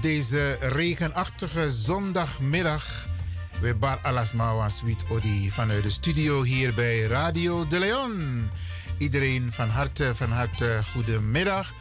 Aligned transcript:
Deze 0.00 0.56
regenachtige 0.60 1.72
zondagmiddag. 1.72 3.06
We 3.60 3.74
bar 3.74 3.98
alasmawa 4.02 4.68
sweet 4.68 5.04
odi 5.10 5.50
vanuit 5.50 5.82
de 5.82 5.90
studio 5.90 6.42
hier 6.42 6.74
bij 6.74 7.00
Radio 7.00 7.66
de 7.66 7.78
Leon. 7.78 8.48
Iedereen 8.98 9.52
van 9.52 9.68
harte, 9.68 10.14
van 10.14 10.30
harte 10.30 10.80
goedemiddag. 10.92 11.72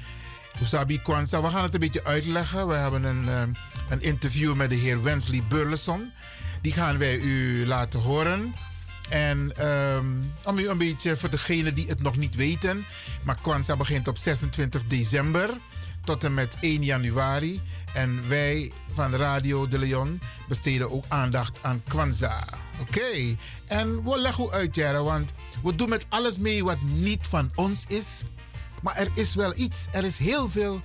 Usabi 0.61 1.03
Kwanzaa, 1.03 1.43
we 1.43 1.49
gaan 1.49 1.63
het 1.63 1.75
een 1.75 1.81
beetje 1.81 2.05
uitleggen. 2.05 2.69
We 2.69 2.75
hebben 2.75 3.05
een, 3.05 3.29
eh, 3.29 3.43
een 3.89 4.01
interview 4.01 4.55
met 4.55 4.71
de 4.71 4.77
heer 4.77 5.03
Wensley 5.03 5.43
Burleson. 5.49 6.13
Die 6.61 6.73
gaan 6.73 6.99
wij 6.99 7.19
u 7.19 7.67
laten 7.67 8.01
horen. 8.01 8.55
En 9.09 9.67
um, 9.67 10.33
om 10.45 10.59
u 10.59 10.69
een 10.69 10.79
beetje 10.79 11.17
voor 11.17 11.31
degenen 11.31 11.75
die 11.75 11.89
het 11.89 12.03
nog 12.03 12.17
niet 12.17 12.35
weten. 12.35 12.85
Maar 13.23 13.39
Kwanzaa 13.43 13.77
begint 13.77 14.09
op 14.09 14.17
26 14.17 14.87
december 14.87 15.51
tot 16.05 16.25
en 16.25 16.35
met 16.35 16.57
1 16.61 16.85
januari. 16.85 17.61
En 17.95 18.29
wij 18.29 18.73
van 18.93 19.15
Radio 19.15 19.69
de 19.69 19.79
Leon 19.79 20.21
besteden 20.49 20.93
ook 20.93 21.05
aandacht 21.09 21.63
aan 21.63 21.83
Kwanzaa. 21.89 22.45
Oké, 22.81 23.37
en 23.67 24.05
we 24.05 24.19
leggen 24.19 24.51
uit, 24.51 24.75
Jara, 24.75 25.03
want 25.03 25.33
we 25.63 25.75
doen 25.75 25.89
met 25.89 26.07
alles 26.09 26.39
mee 26.39 26.65
wat 26.65 26.83
niet 26.83 27.27
van 27.27 27.51
ons 27.55 27.85
is. 27.89 28.23
Maar 28.83 28.97
er 28.97 29.11
is 29.15 29.35
wel 29.35 29.53
iets, 29.57 29.87
er 29.91 30.05
is 30.05 30.19
heel 30.19 30.49
veel 30.49 30.81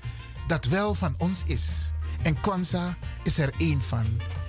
dat 0.47 0.65
wel 0.65 0.93
van 0.93 1.15
ons 1.17 1.41
is. 1.45 1.91
En 2.21 2.41
Kwanzaa 2.41 2.97
is 3.23 3.37
er 3.37 3.51
één 3.57 3.81
van. 3.81 4.05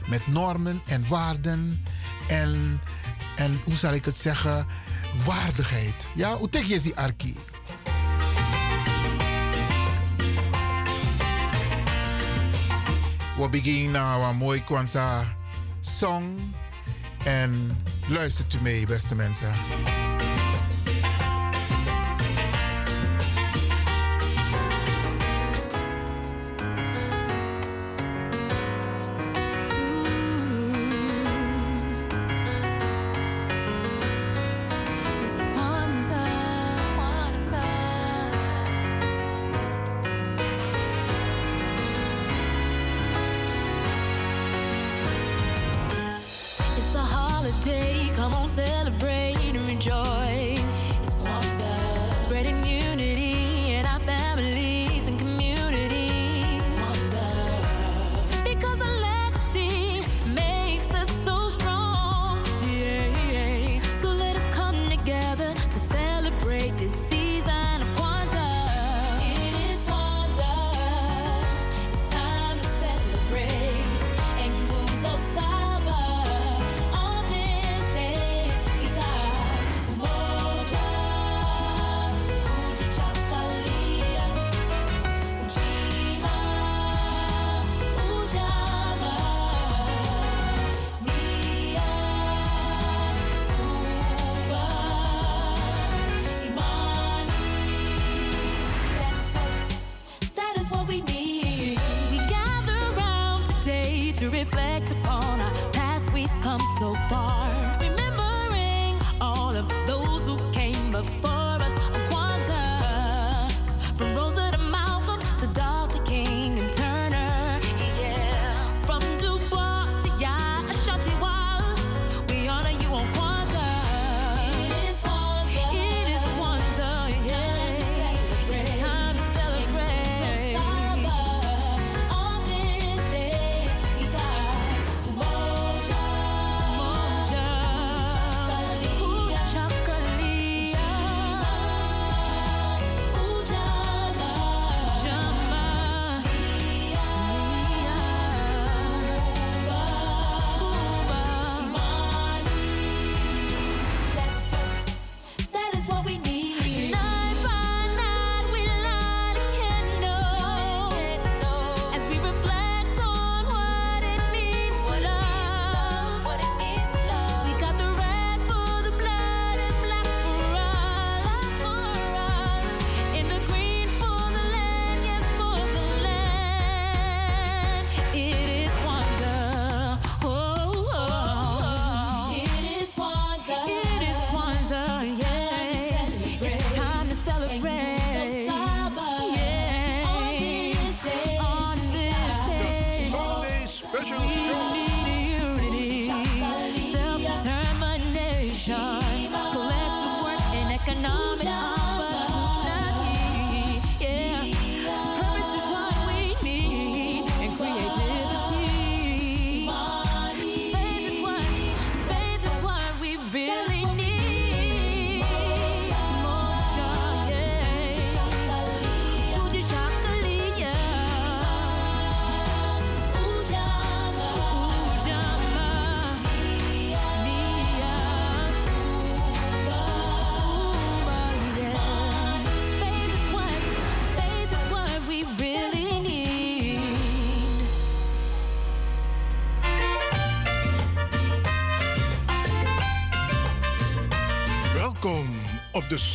Met 0.06 0.26
normen 0.26 0.82
en 0.86 1.08
waarden 1.08 1.84
en, 2.28 2.80
en 3.36 3.60
hoe 3.64 3.74
zal 3.76 3.92
ik 3.92 4.04
het 4.04 4.16
zeggen, 4.16 4.66
waardigheid. 5.24 6.08
Ja, 6.14 6.36
hoe 6.36 6.48
tegen 6.48 6.68
je 6.68 6.80
die 6.80 6.96
arki? 6.96 7.36
We 13.38 13.48
beginnen 13.48 13.92
naar 13.92 14.20
een 14.20 14.34
uh, 14.34 14.38
mooi 14.38 14.64
Kwanzaa 14.64 15.36
song. 15.80 16.54
En 17.24 17.78
luistert 18.08 18.54
u 18.54 18.58
mee, 18.62 18.86
beste 18.86 19.14
mensen. 19.14 19.52
holiday. 47.50 48.10
Come 48.14 48.34
on, 48.34 48.48
celebrate 48.48 49.54
and 49.54 49.70
enjoy. 49.70 50.27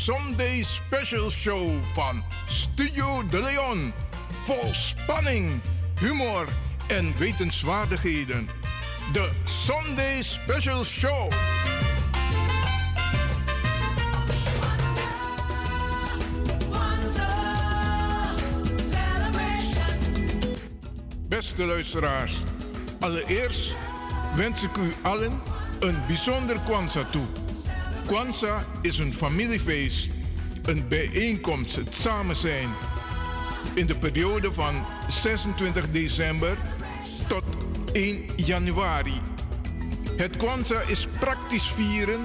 Sunday 0.04 0.64
Special 0.64 1.30
Show 1.30 1.84
van 1.94 2.24
Studio 2.50 3.28
De 3.30 3.40
Leon. 3.42 3.94
Vol 4.44 4.74
spanning, 4.74 5.62
humor 6.00 6.48
en 6.88 7.18
wetenswaardigheden. 7.18 8.50
De 9.14 9.30
Sunday 9.44 10.22
Special 10.22 10.84
Show. 10.84 11.32
Beste 21.28 21.66
luisteraars, 21.66 22.34
allereerst 23.00 23.76
wens 24.36 24.64
ik 24.64 24.78
u 24.78 24.94
allen 25.02 25.42
een 25.80 25.98
bijzonder 26.08 26.60
Kwanzaa 26.60 27.06
toe. 27.12 27.26
Kwanzaa 28.14 28.66
is 28.82 28.98
een 28.98 29.14
familiefeest, 29.14 30.08
een 30.64 30.88
bijeenkomst, 30.88 31.76
het 31.76 31.94
samen 31.94 32.36
zijn. 32.36 32.70
In 33.74 33.86
de 33.86 33.98
periode 33.98 34.52
van 34.52 34.86
26 35.10 35.92
december 35.92 36.58
tot 37.28 37.44
1 37.92 38.26
januari. 38.36 39.22
Het 40.18 40.38
Kwanzaa 40.38 40.82
is 40.82 41.08
praktisch 41.20 41.68
vieren 41.68 42.20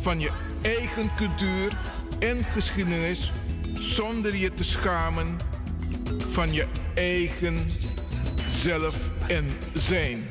van 0.00 0.20
je 0.20 0.30
eigen 0.62 1.10
cultuur 1.16 1.76
en 2.18 2.44
geschiedenis 2.44 3.32
zonder 3.74 4.36
je 4.36 4.54
te 4.54 4.64
schamen 4.64 5.36
van 6.28 6.52
je 6.52 6.66
eigen 6.94 7.66
zelf 8.54 8.96
en 9.26 9.46
zijn. 9.74 10.24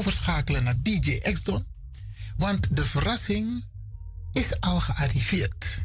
Overschakelen 0.00 0.64
naar 0.64 0.74
DJ 0.82 1.18
Exxon. 1.22 1.66
Want 2.36 2.76
de 2.76 2.84
verrassing 2.84 3.64
is 4.32 4.60
al 4.60 4.80
gearriveerd. 4.80 5.84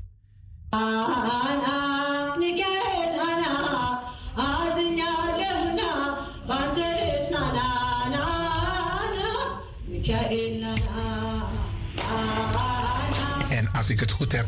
En 13.50 13.72
als 13.72 13.90
ik 13.90 14.00
het 14.00 14.12
goed 14.12 14.32
heb, 14.32 14.48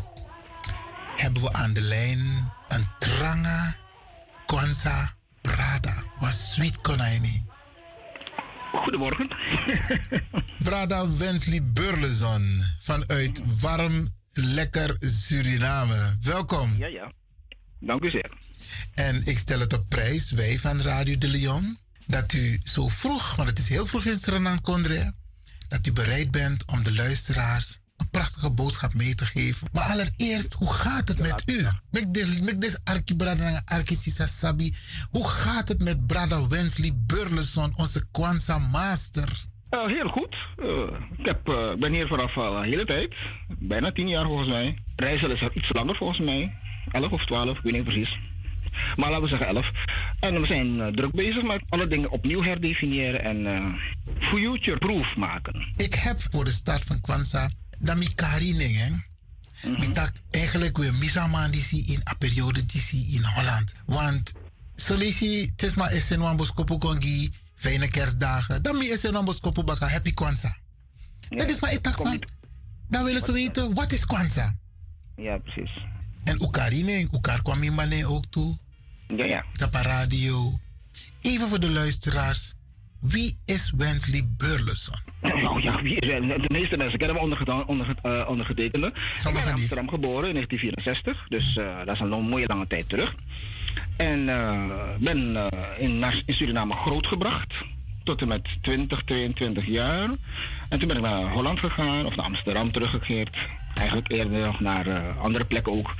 hebben 1.16 1.42
we 1.42 1.52
aan 1.52 1.72
de 1.72 1.80
lijn 1.80 2.52
een 2.68 2.86
Tranga 2.98 3.76
Kwanza 4.46 5.14
Brada. 5.42 5.94
Was 6.20 6.52
sweet 6.52 6.80
konijnie. 6.80 7.47
Goedemorgen. 8.72 9.28
Brada 10.64 11.16
Wensley 11.16 11.62
Burleson 11.62 12.60
vanuit 12.78 13.42
warm, 13.60 14.08
lekker 14.32 14.94
Suriname. 14.98 16.16
Welkom. 16.22 16.74
Ja, 16.78 16.86
ja. 16.86 17.12
Dank 17.80 18.02
u 18.02 18.10
zeer. 18.10 18.30
En 18.94 19.26
ik 19.26 19.38
stel 19.38 19.60
het 19.60 19.72
op 19.72 19.88
prijs, 19.88 20.30
wij 20.30 20.58
van 20.58 20.80
Radio 20.80 21.18
de 21.18 21.28
Leon, 21.28 21.78
dat 22.06 22.32
u 22.32 22.60
zo 22.64 22.88
vroeg, 22.88 23.34
want 23.36 23.48
het 23.48 23.58
is 23.58 23.68
heel 23.68 23.86
vroeg 23.86 24.04
in 24.04 24.18
Suriname, 24.18 24.60
Condre, 24.60 25.12
dat 25.68 25.86
u 25.86 25.92
bereid 25.92 26.30
bent 26.30 26.64
om 26.64 26.82
de 26.82 26.94
luisteraars 26.94 27.78
prachtige 28.10 28.50
boodschap 28.50 28.94
mee 28.94 29.14
te 29.14 29.24
geven. 29.24 29.68
Maar 29.72 29.84
allereerst, 29.84 30.52
hoe 30.52 30.72
gaat 30.72 31.08
het 31.08 31.20
met 31.20 31.42
u? 31.46 31.66
Met 32.42 32.60
deze 32.60 32.78
Arki 32.84 33.16
Brada 33.16 33.62
Arki 33.64 33.94
Sabi. 33.94 34.74
Hoe 35.10 35.28
gaat 35.28 35.68
het 35.68 35.82
met 35.82 36.06
Brada 36.06 36.46
Wensley 36.46 36.92
Burleson, 36.94 37.72
onze 37.76 38.06
Kwanzaa 38.10 38.58
Master? 38.58 39.28
Uh, 39.70 39.86
heel 39.86 40.08
goed. 40.08 40.36
Uh, 40.56 40.68
ik 41.18 41.26
heb, 41.26 41.48
uh, 41.48 41.74
ben 41.78 41.92
hier 41.92 42.06
vanaf 42.06 42.32
de 42.32 42.60
hele 42.62 42.84
tijd. 42.84 43.14
Bijna 43.58 43.92
tien 43.92 44.08
jaar 44.08 44.24
volgens 44.24 44.48
mij. 44.48 44.78
Reizen 44.96 45.30
is 45.30 45.48
iets 45.54 45.72
langer 45.72 45.96
volgens 45.96 46.18
mij. 46.18 46.56
Elf 46.92 47.12
of 47.12 47.24
twaalf, 47.26 47.56
ik 47.56 47.62
weet 47.62 47.72
niet 47.72 47.84
precies. 47.84 48.18
Maar 48.96 49.08
laten 49.08 49.22
we 49.22 49.28
zeggen 49.28 49.46
elf. 49.46 49.70
En 50.20 50.40
we 50.40 50.46
zijn 50.46 50.94
druk 50.94 51.12
bezig 51.12 51.42
met 51.42 51.62
alle 51.68 51.88
dingen 51.88 52.10
opnieuw 52.10 52.42
herdefiniëren 52.42 53.22
en 53.22 53.76
future-proof 54.18 55.16
maken. 55.16 55.72
Ik 55.74 55.94
heb 55.94 56.16
voor 56.30 56.44
de 56.44 56.50
start 56.50 56.84
van 56.84 57.00
Kwanzaa 57.00 57.50
dan 57.78 57.98
mi 57.98 58.14
kari 58.14 58.52
dingen. 58.56 59.06
Mm 59.62 59.74
-hmm. 59.74 60.12
eigenlijk 60.30 60.76
weer 60.76 60.94
misaman 60.94 61.50
die 61.50 61.84
in 61.86 62.00
een 62.04 62.18
periode 62.18 62.66
die 62.66 63.06
in 63.08 63.24
Holland. 63.24 63.74
Want 63.86 64.32
Solisi, 64.74 65.52
Tisma 65.56 65.88
is 65.88 66.10
in 66.10 66.20
Wambos 66.20 66.52
Kopukongi, 66.52 67.32
fijne 67.54 67.88
kerstdagen. 67.88 68.62
Dan 68.62 68.82
is 68.82 69.04
in 69.04 69.12
Wambos 69.12 69.40
Kopubaka, 69.40 69.88
happy 69.88 70.12
Kwanzaa. 70.12 70.56
dat 71.28 71.48
is 71.48 71.60
maar 71.60 71.72
ik 71.72 71.82
dacht 71.82 71.96
van, 71.96 72.22
dan 72.88 73.04
willen 73.04 73.22
ze 73.24 73.32
weten, 73.32 73.74
wat 73.74 73.92
is 73.92 74.06
Kwanzaa? 74.06 74.56
Ja, 75.16 75.38
precies. 75.38 75.70
En 76.22 76.42
Oekarine, 76.42 77.08
Oekar 77.12 77.42
kwam 77.42 77.62
in 77.62 78.06
ook 78.06 78.24
toe. 78.26 78.58
Ja, 79.08 79.24
ja. 79.24 79.44
Radio. 79.70 80.60
Even 81.20 81.48
voor 81.48 81.60
de 81.60 81.70
luisteraars. 81.70 82.54
Wie 83.00 83.38
is 83.44 83.72
Wensley 83.76 84.28
Burleson? 84.36 84.94
Nou 85.20 85.62
ja, 85.62 85.82
wie 85.82 85.96
is 85.96 86.08
De 86.42 86.44
meeste 86.48 86.76
mensen 86.76 86.98
kennen 86.98 87.16
hem 87.16 87.24
onder, 87.24 87.66
onder, 87.66 87.94
uh, 88.02 88.28
ondergetekende. 88.28 88.86
Ik 88.86 89.22
ben 89.22 89.42
in 89.42 89.52
Amsterdam 89.52 89.88
geboren 89.88 90.28
in 90.28 90.34
1964, 90.34 91.26
dus 91.28 91.56
uh, 91.56 91.76
dat 91.84 91.94
is 91.94 92.00
een 92.00 92.08
mooie 92.08 92.46
lange 92.46 92.66
tijd 92.66 92.88
terug. 92.88 93.14
En 93.96 94.18
uh, 94.18 94.70
ben 94.98 95.36
in, 95.78 96.04
in 96.26 96.34
Suriname 96.34 96.74
grootgebracht 96.74 97.54
tot 98.04 98.20
en 98.20 98.28
met 98.28 98.48
20, 98.62 99.02
22 99.02 99.66
jaar. 99.66 100.08
En 100.68 100.78
toen 100.78 100.88
ben 100.88 100.96
ik 100.96 101.02
naar 101.02 101.30
Holland 101.30 101.58
gegaan, 101.58 102.06
of 102.06 102.16
naar 102.16 102.26
Amsterdam 102.26 102.72
teruggekeerd. 102.72 103.36
Eigenlijk 103.74 104.10
eerder 104.12 104.46
nog 104.46 104.60
naar 104.60 105.18
andere 105.18 105.44
plekken 105.44 105.72
ook. 105.72 105.94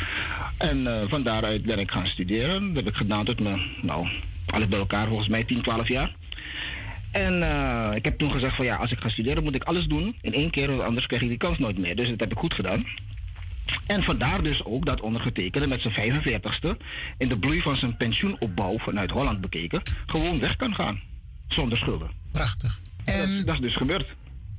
En 0.57 1.07
van 1.09 1.23
daaruit 1.23 1.62
ben 1.62 1.78
ik 1.78 1.90
gaan 1.90 2.07
studeren. 2.07 2.75
Dat 2.75 2.85
heb 2.85 2.93
ik 2.93 2.99
gedaan 2.99 3.25
tot 3.25 3.40
me, 3.40 3.67
nou, 3.83 4.09
alles 4.47 4.69
bij 4.69 4.78
elkaar 4.78 5.07
volgens 5.07 5.28
mij 5.28 5.45
10, 5.45 5.62
12 5.62 5.88
jaar. 5.88 6.17
En 7.19 7.43
uh, 7.43 7.91
ik 7.95 8.05
heb 8.05 8.19
toen 8.19 8.31
gezegd 8.31 8.57
van 8.57 8.65
ja, 8.65 8.77
als 8.77 8.91
ik 8.91 9.01
ga 9.01 9.09
studeren 9.09 9.43
moet 9.43 9.55
ik 9.55 9.65
alles 9.65 9.87
doen 9.87 10.17
in 10.21 10.35
één 10.35 10.51
keer, 10.51 10.69
want 10.69 10.83
anders 10.83 11.07
krijg 11.07 11.23
ik 11.23 11.29
die 11.29 11.39
kans 11.39 11.59
nooit 11.59 11.79
meer. 11.79 11.97
Dus 11.97 12.09
dat 12.09 12.21
heb 12.21 12.33
ik 12.33 12.39
goed 12.39 12.55
gedaan. 12.55 12.87
En 13.87 14.03
vandaar 14.03 14.43
dus 14.43 14.65
ook 14.65 14.87
dat 14.87 15.01
ondergetekende 15.01 15.67
met 15.67 15.81
zijn 15.81 15.95
45ste 15.95 16.77
in 17.19 17.29
de 17.29 17.39
bloei 17.39 17.61
van 17.61 17.77
zijn 17.77 17.97
pensioenopbouw 17.97 18.79
vanuit 18.79 19.11
Holland 19.11 19.41
bekeken, 19.41 19.83
gewoon 20.07 20.41
weg 20.41 20.57
kan 20.57 20.75
gaan. 20.75 21.01
Zonder 21.49 21.79
schulden. 21.79 22.11
Prachtig. 22.33 22.81
En 23.05 23.37
dat, 23.37 23.47
dat 23.47 23.55
is 23.55 23.61
dus 23.61 23.77
gebeurd. 23.77 24.07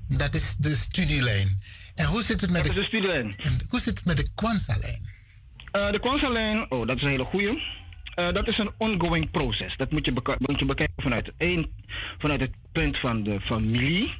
Dat 0.07 0.33
is 0.33 0.55
de 0.55 0.75
studielijn. 0.75 1.59
En 1.95 2.05
hoe 2.05 2.23
zit 2.23 2.41
het 2.41 2.51
met 2.51 2.63
dat 2.63 2.73
de, 2.73 2.79
is 2.79 2.89
de 2.89 2.97
studielijn. 2.97 3.33
En 3.37 3.57
hoe 3.69 3.79
zit 3.79 3.97
het 3.97 4.05
met 4.05 4.17
de 4.17 4.27
Kwanzaa-lijn? 4.35 5.01
Uh, 5.71 5.91
de 5.91 5.99
Kwanzaa-lijn, 5.99 6.71
oh, 6.71 6.87
dat 6.87 6.97
is 6.97 7.03
een 7.03 7.09
hele 7.09 7.25
goeie. 7.25 7.61
Uh, 8.19 8.31
dat 8.33 8.47
is 8.47 8.57
een 8.57 8.71
ongoing 8.77 9.31
proces. 9.31 9.77
Dat 9.77 9.91
moet 9.91 10.05
je, 10.05 10.35
moet 10.37 10.59
je 10.59 10.65
bekijken 10.65 11.03
vanuit, 11.03 11.31
een, 11.37 11.71
vanuit 12.17 12.39
het 12.39 12.51
punt 12.71 12.97
van 12.97 13.23
de 13.23 13.41
familie. 13.41 14.13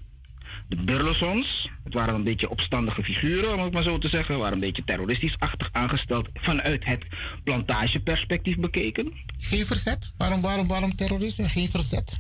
De 0.67 0.75
Burlesons, 0.75 1.69
het 1.83 1.93
waren 1.93 2.15
een 2.15 2.23
beetje 2.23 2.49
opstandige 2.49 3.03
figuren, 3.03 3.53
om 3.53 3.63
het 3.63 3.73
maar 3.73 3.83
zo 3.83 3.97
te 3.97 4.07
zeggen. 4.07 4.37
waren 4.37 4.53
een 4.53 4.59
beetje 4.59 4.83
terroristisch-achtig 4.83 5.69
aangesteld 5.71 6.29
vanuit 6.33 6.85
het 6.85 7.05
plantageperspectief 7.43 8.57
bekeken. 8.57 9.13
Geen 9.37 9.65
verzet? 9.65 10.13
Waarom, 10.17 10.41
waarom, 10.41 10.67
waarom 10.67 10.95
terroristen? 10.95 11.49
Geen 11.49 11.69
verzet? 11.69 12.19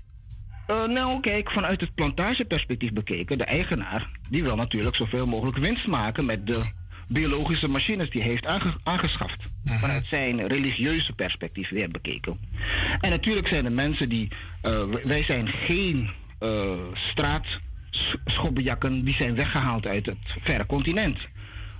Uh, 0.67 0.87
nou, 0.87 1.19
kijk, 1.19 1.51
vanuit 1.51 1.81
het 1.81 1.95
plantageperspectief 1.95 2.93
bekeken, 2.93 3.37
de 3.37 3.43
eigenaar, 3.43 4.09
die 4.29 4.43
wil 4.43 4.55
natuurlijk 4.55 4.95
zoveel 4.95 5.25
mogelijk 5.27 5.57
winst 5.57 5.87
maken 5.87 6.25
met 6.25 6.47
de 6.47 6.71
biologische 7.09 7.67
machines 7.67 8.09
die 8.09 8.21
hij 8.21 8.29
heeft 8.29 8.45
aangeschaft. 8.83 9.47
Vanuit 9.63 10.05
zijn 10.05 10.47
religieuze 10.47 11.13
perspectief 11.13 11.69
weer 11.69 11.89
bekeken. 11.89 12.37
En 12.99 13.09
natuurlijk 13.09 13.47
zijn 13.47 13.65
er 13.65 13.71
mensen 13.71 14.09
die. 14.09 14.27
Uh, 14.67 14.83
wij 15.01 15.23
zijn 15.23 15.47
geen 15.47 16.09
uh, 16.39 16.71
straatschobbejakken 16.93 19.03
die 19.03 19.15
zijn 19.15 19.35
weggehaald 19.35 19.85
uit 19.85 20.05
het 20.05 20.37
verre 20.43 20.65
continent. 20.65 21.17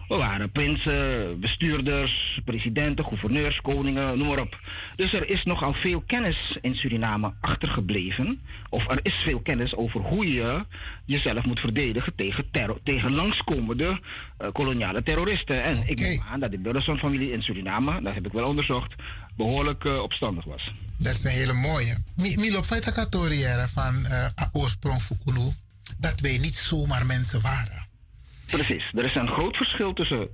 We 0.10 0.16
waren 0.16 0.52
prinsen, 0.52 1.40
bestuurders, 1.40 2.42
presidenten, 2.46 3.06
gouverneurs, 3.06 3.62
koningen, 3.62 4.18
noem 4.18 4.28
maar 4.28 4.40
op. 4.40 4.60
Dus 4.96 5.14
er 5.14 5.30
is 5.30 5.44
nogal 5.44 5.74
veel 5.74 6.02
kennis 6.02 6.58
in 6.62 6.76
Suriname 6.76 7.34
achtergebleven. 7.42 8.42
Of 8.70 8.90
er 8.90 9.00
is 9.04 9.14
veel 9.14 9.40
kennis 9.40 9.76
over 9.76 10.02
hoe 10.02 10.34
je 10.34 10.66
jezelf 11.06 11.46
moet 11.46 11.60
verdedigen 11.60 12.16
tegen, 12.16 12.52
terror, 12.52 12.80
tegen 12.84 13.12
langskomende 13.12 14.00
uh, 14.42 14.48
koloniale 14.54 15.04
terroristen. 15.04 15.64
En 15.64 15.78
ik 15.86 16.00
neem 16.00 16.22
aan 16.32 16.40
dat 16.40 16.52
de 16.52 16.60
Burleson-familie 16.60 17.32
in 17.32 17.42
Suriname, 17.42 18.02
dat 18.02 18.14
heb 18.14 18.26
ik 18.26 18.32
wel 18.32 18.48
onderzocht, 18.48 18.94
behoorlijk 19.36 19.84
uh, 19.84 20.02
opstandig 20.02 20.46
was. 20.46 20.74
Dat 20.98 21.14
is 21.14 21.24
een 21.24 21.32
hele 21.32 21.54
mooie. 21.54 21.98
Milo 22.16 22.64
Feitakatoriëre 22.64 23.68
van 23.74 23.96
uh, 24.06 24.26
oorsprong 24.52 25.02
Fukulu, 25.02 25.52
dat 25.98 26.20
wij 26.20 26.38
niet 26.38 26.56
zomaar 26.56 27.06
mensen 27.06 27.42
waren. 27.42 27.89
Precies. 28.50 28.92
Er 28.96 29.06
is 29.06 29.16
een 29.16 29.28
groot 29.28 29.58
verschil 29.58 29.94
tussen, 29.94 30.20
uh, 30.20 30.28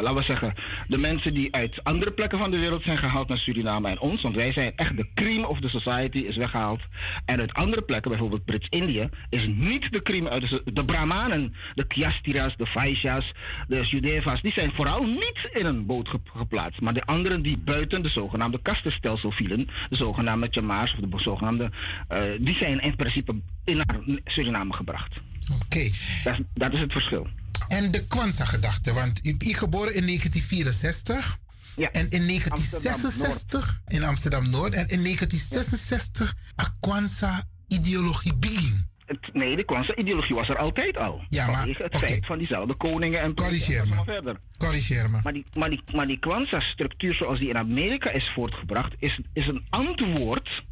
laten 0.00 0.14
we 0.14 0.22
zeggen, 0.22 0.54
de 0.88 0.98
mensen 0.98 1.34
die 1.34 1.54
uit 1.54 1.84
andere 1.84 2.12
plekken 2.12 2.38
van 2.38 2.50
de 2.50 2.58
wereld 2.58 2.82
zijn 2.82 2.98
gehaald 2.98 3.28
naar 3.28 3.38
Suriname 3.38 3.88
en 3.88 4.00
ons. 4.00 4.22
Want 4.22 4.34
wij 4.34 4.52
zijn 4.52 4.72
echt 4.76 4.96
de 4.96 5.06
cream 5.14 5.44
of 5.44 5.60
the 5.60 5.68
society 5.68 6.18
is 6.18 6.36
weggehaald. 6.36 6.80
En 7.24 7.40
uit 7.40 7.52
andere 7.52 7.82
plekken, 7.82 8.10
bijvoorbeeld 8.10 8.44
Brits-Indië, 8.44 9.08
is 9.28 9.46
niet 9.46 9.92
de 9.92 10.02
cream 10.02 10.28
uit 10.28 10.50
de, 10.50 10.72
de 10.72 10.84
Brahmanen. 10.84 11.54
De 11.74 11.86
Kyastiras, 11.86 12.56
de 12.56 12.66
Vaishyas, 12.66 13.32
de 13.68 13.80
Judevas, 13.80 14.42
die 14.42 14.52
zijn 14.52 14.72
vooral 14.72 15.04
niet 15.04 15.48
in 15.52 15.66
een 15.66 15.86
boot 15.86 16.08
geplaatst. 16.24 16.80
Maar 16.80 16.94
de 16.94 17.04
anderen 17.04 17.42
die 17.42 17.58
buiten 17.58 18.02
de 18.02 18.08
zogenaamde 18.08 18.62
kastenstelsel 18.62 19.30
vielen, 19.30 19.68
de 19.88 19.96
zogenaamde 19.96 20.48
Chamaars 20.50 20.92
of 20.92 20.98
de 20.98 21.18
zogenaamde, 21.18 21.70
uh, 22.12 22.22
die 22.40 22.56
zijn 22.56 22.80
in 22.80 22.96
principe 22.96 23.34
in 23.64 23.76
naar 23.76 24.00
Suriname 24.24 24.72
gebracht. 24.72 25.20
Oké. 25.64 25.90
Dat, 26.24 26.38
dat 26.54 26.72
is 26.72 26.80
het 26.80 26.92
verschil. 26.92 27.26
En 27.68 27.90
de 27.90 28.06
Kwanzaa-gedachte, 28.06 28.92
want 28.92 29.26
ik 29.26 29.38
ben 29.38 29.54
geboren 29.54 29.94
in 29.94 30.06
1964. 30.06 31.38
Ja. 31.76 31.90
En 31.90 32.08
in 32.08 32.26
1966 32.26 33.80
in 33.86 34.04
Amsterdam-Noord. 34.04 34.74
En 34.74 34.88
in 34.88 35.02
1966 35.02 36.34
a 36.60 36.74
Kwanzaa-ideologie 36.80 38.34
begin. 38.34 38.88
Nee, 39.32 39.56
de 39.56 39.64
Kwanzaa-ideologie 39.64 40.34
was 40.34 40.48
er 40.48 40.58
altijd 40.58 40.96
al. 40.96 41.24
Ja, 41.28 41.46
maar... 41.46 41.66
Het 41.66 41.94
okay. 41.94 42.08
feit 42.08 42.26
van 42.26 42.38
diezelfde 42.38 42.74
koningen 42.74 43.20
en... 43.20 43.34
Corrigeer 43.34 43.88
me. 43.88 44.02
Verder. 44.04 44.36
Corrigeer 44.58 45.10
me. 45.10 45.20
Maar 45.22 45.32
die, 45.32 45.46
maar 45.54 45.70
die, 45.70 45.82
maar 45.94 46.06
die 46.06 46.18
Kwanzaa-structuur 46.18 47.14
zoals 47.14 47.38
die 47.38 47.48
in 47.48 47.56
Amerika 47.56 48.10
is 48.10 48.30
voortgebracht... 48.34 48.94
is, 48.98 49.20
is 49.32 49.46
een 49.46 49.66
antwoord 49.70 50.64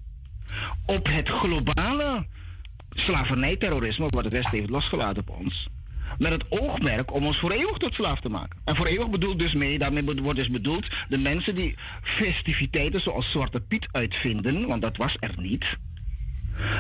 op 0.87 1.07
het 1.07 1.29
globale 1.29 2.27
slavernijterrorisme... 2.91 4.07
wat 4.09 4.25
het 4.25 4.33
Westen 4.33 4.59
heeft 4.59 4.71
losgelaten 4.71 5.23
op 5.29 5.31
ons 5.31 5.69
met 6.19 6.33
het 6.33 6.45
oogmerk 6.49 7.15
om 7.15 7.27
ons 7.27 7.39
voor 7.39 7.51
eeuwig 7.51 7.77
tot 7.77 7.95
slaaf 7.95 8.21
te 8.21 8.29
maken. 8.29 8.61
En 8.65 8.77
voor 8.77 8.87
eeuwig 8.87 9.11
bedoelt 9.11 9.39
dus 9.39 9.55
mee, 9.55 9.79
daarmee 9.79 10.05
wordt 10.05 10.39
dus 10.39 10.51
bedoeld 10.51 10.87
de 11.09 11.19
mensen 11.19 11.55
die 11.55 11.77
festiviteiten 12.03 13.01
zoals 13.01 13.31
Zwarte 13.31 13.61
Piet 13.61 13.89
uitvinden, 13.91 14.67
want 14.67 14.83
dat 14.83 14.97
was 14.97 15.17
er 15.21 15.35
niet. 15.37 15.77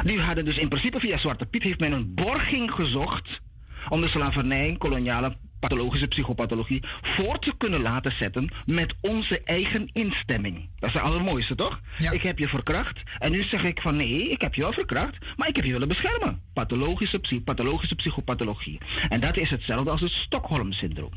Die 0.04 0.20
hadden 0.20 0.44
dus 0.44 0.58
in 0.58 0.68
principe 0.68 1.00
via 1.00 1.18
Zwarte 1.18 1.46
Piet 1.46 1.62
heeft 1.62 1.80
men 1.80 1.92
een 1.92 2.14
borging 2.14 2.70
gezocht 2.70 3.40
om 3.88 4.00
de 4.00 4.08
slavernij, 4.08 4.74
koloniale 4.78 5.36
pathologische 5.60 6.06
psychopathologie 6.06 6.82
voor 7.02 7.38
te 7.38 7.54
kunnen 7.56 7.80
laten 7.80 8.12
zetten 8.12 8.50
met 8.66 8.94
onze 9.00 9.40
eigen 9.44 9.90
instemming. 9.92 10.68
Dat 10.78 10.88
is 10.88 10.94
het 10.94 11.04
allermooiste, 11.04 11.54
toch? 11.54 11.80
Ik 12.10 12.22
heb 12.22 12.38
je 12.38 12.48
verkracht 12.48 13.02
en 13.18 13.30
nu 13.30 13.42
zeg 13.42 13.64
ik 13.64 13.80
van 13.80 13.96
nee, 13.96 14.30
ik 14.30 14.40
heb 14.40 14.54
je 14.54 14.62
wel 14.62 14.72
verkracht, 14.72 15.16
maar 15.36 15.48
ik 15.48 15.56
heb 15.56 15.64
je 15.64 15.72
willen 15.72 15.88
beschermen. 15.88 16.40
Pathologische, 16.52 17.18
psy 17.18 17.40
pathologische 17.40 17.94
psychopathologie. 17.94 18.78
En 19.08 19.20
dat 19.20 19.36
is 19.36 19.50
hetzelfde 19.50 19.90
als 19.90 20.00
het 20.00 20.10
Stockholm-syndroom. 20.10 21.12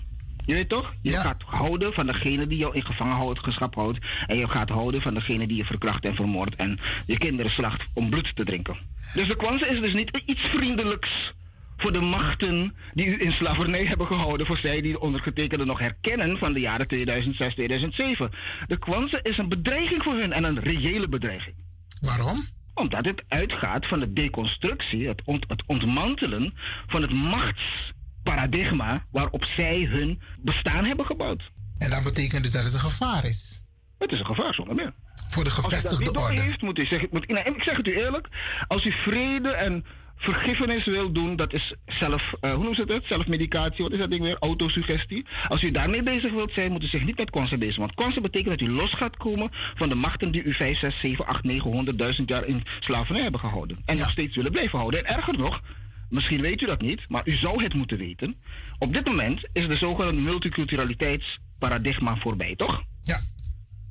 Je 0.45 0.53
weet 0.53 0.69
toch? 0.69 0.93
Je 1.01 1.12
gaat 1.12 1.43
houden 1.45 1.93
van 1.93 2.05
degene 2.05 2.48
die 2.48 2.57
jou 2.57 2.75
in 2.75 2.86
gevangenschap 2.86 3.75
houdt. 3.75 4.00
En 4.27 4.38
je 4.38 4.48
gaat 4.48 4.69
houden 4.69 5.01
van 5.01 5.13
degene 5.13 5.48
die 5.48 5.57
je 5.57 5.65
verkracht 5.65 6.05
en 6.05 6.15
vermoordt. 6.15 6.55
En 6.55 6.79
je 7.05 7.17
kinderen 7.17 7.51
slacht 7.51 7.88
om 7.93 8.10
bloed 8.10 8.36
te 8.36 8.43
drinken. 8.43 8.77
Dus 9.13 9.27
de 9.27 9.36
kwanse 9.36 9.67
is 9.67 9.79
dus 9.79 9.93
niet 9.93 10.21
iets 10.25 10.41
vriendelijks 10.41 11.33
voor 11.82 11.92
de 11.92 12.02
machten 12.02 12.76
die 12.94 13.06
u 13.06 13.22
in 13.22 13.32
slavernij 13.32 13.86
hebben 13.86 14.08
gehouden, 14.08 14.46
voor 14.46 14.58
zij 14.58 14.82
die 14.82 14.92
de 14.92 15.00
ondergetekende 15.00 15.66
nog 15.66 15.80
herkennen 15.80 16.38
van 16.38 16.54
de 16.54 16.60
jaren 16.60 16.88
2006, 16.88 17.54
2007. 17.54 18.32
De 18.68 18.78
Kwanzaa 18.78 19.20
is 19.24 19.38
een 19.38 19.50
bedreiging 19.50 20.04
voor 20.04 20.14
hun 20.14 20.34
en 20.34 20.44
een 20.44 20.60
reële 20.60 21.10
bedreiging. 21.10 21.56
Waarom? 22.02 22.46
Omdat 22.74 23.06
het 23.06 23.24
uitgaat 23.28 23.88
van 23.88 24.00
de 24.00 24.14
deconstructie, 24.14 25.08
het, 25.08 25.22
ont 25.26 25.46
het 25.48 25.64
ontmantelen 25.66 26.54
van 26.88 27.02
het 27.02 27.14
machtsparadigma 27.14 29.06
waarop 29.12 29.44
zij 29.44 29.84
hun 29.84 30.22
bestaan 30.40 30.86
hebben 30.86 31.06
gebouwd. 31.06 31.52
En 31.78 31.90
dat 31.90 32.04
betekent 32.04 32.44
dus 32.44 32.52
dat 32.52 32.64
het 32.64 32.74
een 32.74 32.80
gevaar 32.80 33.26
is? 33.26 33.62
Het 33.98 34.12
is 34.12 34.20
een 34.20 34.26
gevaar 34.26 34.54
zonder 34.54 34.76
meer. 34.76 34.94
Voor 35.30 35.44
de 35.44 35.50
gevestigde 35.50 36.20
orde. 36.20 36.42
Heeft, 36.42 36.62
moet 36.62 36.80
u 36.80 36.86
zeggen, 36.86 37.08
moet, 37.12 37.28
nou, 37.28 37.56
ik 37.56 37.64
zeg 37.64 37.78
het 37.78 37.88
u 37.88 37.98
eerlijk, 37.98 38.28
als 38.68 38.86
u 38.86 38.92
vrede 38.92 39.50
en 39.50 39.86
vergiffenis 40.22 40.86
wil 40.86 41.12
doen, 41.12 41.36
dat 41.36 41.54
is 41.54 41.75
zelf, 41.86 42.34
uh, 42.42 42.51
hoe 42.51 42.63
noemt 42.63 42.75
ze 42.75 42.84
het? 42.88 43.06
Zelfmedicatie, 43.06 43.84
wat 43.84 43.94
is 43.94 44.00
dat 44.00 44.10
ding 44.10 44.24
weer? 44.24 44.38
Autosuggestie. 44.40 45.25
Als 45.48 45.63
u 45.63 45.72
daarmee 45.72 46.04
bezig 46.04 46.32
wilt 46.32 46.51
zijn, 46.51 46.72
moet 46.72 46.84
u 46.84 46.88
zich 46.88 47.06
niet 47.06 47.18
met 47.18 47.30
Kwanzaa 47.30 47.58
bezig 47.58 47.78
Want 47.78 47.94
Kwanzaa 47.94 48.22
betekent 48.22 48.60
dat 48.60 48.70
u 48.70 48.72
los 48.72 48.94
gaat 48.94 49.18
komen 49.18 49.50
van 49.75 49.90
de 49.90 49.96
machten 49.96 50.32
die 50.32 50.44
u 50.44 50.54
5, 50.54 50.78
6, 50.78 51.00
7, 51.00 51.25
8, 51.25 51.44
900, 51.44 51.98
1000 51.98 52.30
jaar 52.30 52.46
in 52.46 52.63
slavernij 52.80 53.22
hebben 53.22 53.40
gehouden. 53.40 53.82
En 53.86 53.98
nog 53.98 54.12
steeds 54.12 54.36
willen 54.36 54.51
blijven 54.51 54.80
houden. 54.80 55.06
En 55.06 55.16
erger 55.16 55.38
nog, 55.38 55.62
misschien 56.10 56.42
weet 56.42 56.62
u 56.62 56.66
dat 56.66 56.82
niet, 56.82 57.06
maar 57.10 57.22
u 57.25 57.36
zou 57.36 57.63
het 57.63 57.74
moeten 57.74 57.98
weten. 57.98 58.36
Op 58.80 58.94
dit 58.94 59.06
moment 59.06 59.44
is 59.54 59.68
de 59.68 59.78
zogenaamde 59.78 60.22
multiculturaliteitsparadigma 60.22 62.16
voorbij, 62.16 62.56
toch? 62.56 62.84
Ja. 63.01 63.20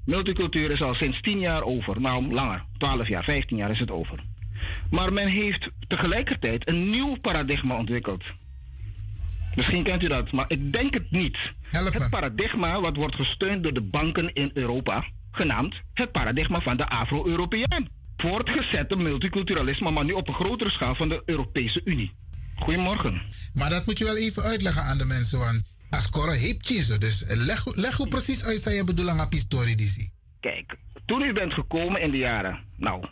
Multicultuur 0.05 0.71
is 0.71 0.83
al 0.83 0.95
sinds 0.95 1.21
10 1.21 1.39
jaar 1.39 1.63
over. 1.63 2.01
Nou, 2.01 2.33
langer. 2.33 2.65
12 2.79 3.09
jaar, 3.09 3.25
15 3.25 3.57
jaar 3.57 3.71
is 3.71 3.79
het 3.79 3.91
over. 3.91 4.25
Maar 4.91 5.13
men 5.13 5.29
heeft 5.29 5.71
tegelijkertijd 5.89 6.69
een 6.69 6.91
nieuw 6.91 7.17
paradigma 7.21 7.77
ontwikkeld. 7.77 8.25
Misschien 9.55 9.83
kent 9.83 10.03
u 10.03 10.09
dat, 10.09 10.33
maar 10.33 10.45
ik 10.49 10.73
denk 10.73 10.95
het 10.95 11.11
niet. 11.11 11.39
het 11.71 12.11
paradigma 12.11 12.81
wat 12.81 12.97
wordt 12.97 13.15
gesteund 13.15 13.63
door 13.63 13.73
de 13.73 13.83
banken 13.83 14.33
in 14.33 14.51
Europa, 14.55 15.05
genaamd 15.31 15.75
het 15.93 16.13
paradigma 16.13 16.61
van 16.61 16.77
de 16.77 16.89
Afro-Europeaan. 16.89 17.89
Voortgezette 18.17 18.97
multiculturalisme, 18.97 19.91
maar 19.91 20.05
nu 20.05 20.13
op 20.13 20.29
een 20.29 20.35
grotere 20.35 20.71
schaal 20.71 20.95
van 20.95 21.09
de 21.09 21.23
Europese 21.25 21.81
Unie. 21.85 22.13
Goedemorgen. 22.55 23.23
Maar 23.55 23.71
dat 23.71 23.87
moet 23.87 23.99
je 23.99 24.05
wel 24.05 24.17
even 24.17 24.43
uitleggen 24.43 24.83
aan 24.83 24.99
de 24.99 25.05
mensen, 25.05 25.39
want 25.39 25.75
Ascora 25.91 26.33
heeft 26.33 26.69
je 26.69 26.99
Dus 26.99 27.25
leg, 27.27 27.77
leg 27.77 27.97
hoe 27.97 28.09
precies 28.09 28.45
uit 28.45 28.63
zijn 28.63 28.75
je 28.75 28.85
bedoeling 28.85 29.21
op 29.21 29.31
die 29.31 29.47
Kijk, 30.41 30.77
toen 31.07 31.23
u 31.23 31.33
bent 31.33 31.55
gekomen 31.55 32.01
in 32.01 32.11
de 32.11 32.17
jaren, 32.17 32.65
nou, 32.77 33.05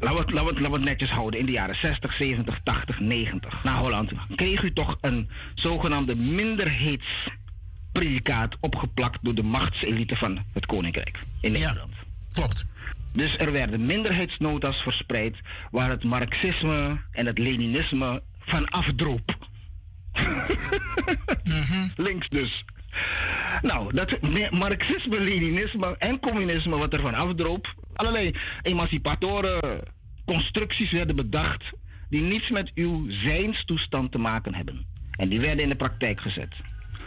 laten 0.00 0.16
we, 0.16 0.22
het, 0.22 0.30
laten, 0.30 0.54
we 0.54 0.60
laten 0.60 0.72
we 0.72 0.78
netjes 0.78 1.10
houden, 1.10 1.40
in 1.40 1.46
de 1.46 1.52
jaren 1.52 1.74
60, 1.74 2.12
70, 2.12 2.60
80, 2.62 3.00
90 3.00 3.62
naar 3.62 3.76
Holland, 3.76 4.12
kreeg 4.34 4.62
u 4.62 4.72
toch 4.72 4.98
een 5.00 5.30
zogenaamde 5.54 6.16
minderheidspredicaat 6.16 8.56
opgeplakt 8.60 9.18
door 9.22 9.34
de 9.34 9.42
machtselite 9.42 10.16
van 10.16 10.44
het 10.52 10.66
Koninkrijk 10.66 11.18
in 11.40 11.52
Nederland. 11.52 11.92
Ja, 11.92 11.98
klopt. 12.32 12.66
Dus 13.12 13.38
er 13.38 13.52
werden 13.52 13.86
minderheidsnota's 13.86 14.76
verspreid 14.76 15.36
waar 15.70 15.90
het 15.90 16.04
Marxisme 16.04 17.00
en 17.12 17.26
het 17.26 17.38
Leninisme 17.38 18.22
van 18.38 18.68
afdroop. 18.68 19.36
Mhm. 21.44 21.88
Links 21.96 22.28
dus. 22.28 22.64
Nou, 23.62 23.94
dat 23.94 24.20
marxisme, 24.50 25.20
leninisme 25.20 25.96
en 25.98 26.20
communisme 26.20 26.76
wat 26.76 26.92
er 26.92 27.00
van 27.00 27.14
afdroop. 27.14 27.74
Allerlei 27.96 28.34
emancipatoren, 28.62 29.82
constructies 30.24 30.90
werden 30.90 31.16
bedacht 31.16 31.72
die 32.08 32.22
niets 32.22 32.50
met 32.50 32.70
uw 32.74 33.10
zijnstoestand 33.10 34.12
te 34.12 34.18
maken 34.18 34.54
hebben. 34.54 34.86
En 35.10 35.28
die 35.28 35.40
werden 35.40 35.60
in 35.60 35.68
de 35.68 35.76
praktijk 35.76 36.20
gezet. 36.20 36.54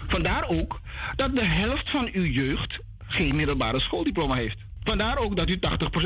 Vandaar 0.08 0.47
ook 0.47 0.80
dat 1.15 1.36
de 1.36 1.45
helft 1.45 1.89
van 1.89 2.10
uw 2.12 2.23
jeugd 2.23 2.80
geen 3.08 3.36
middelbare 3.36 3.80
schooldiploma 3.80 4.36
heeft. 4.36 4.58
Vandaar 4.84 5.17
ook 5.17 5.38
dat 5.38 5.49
u 5.49 5.60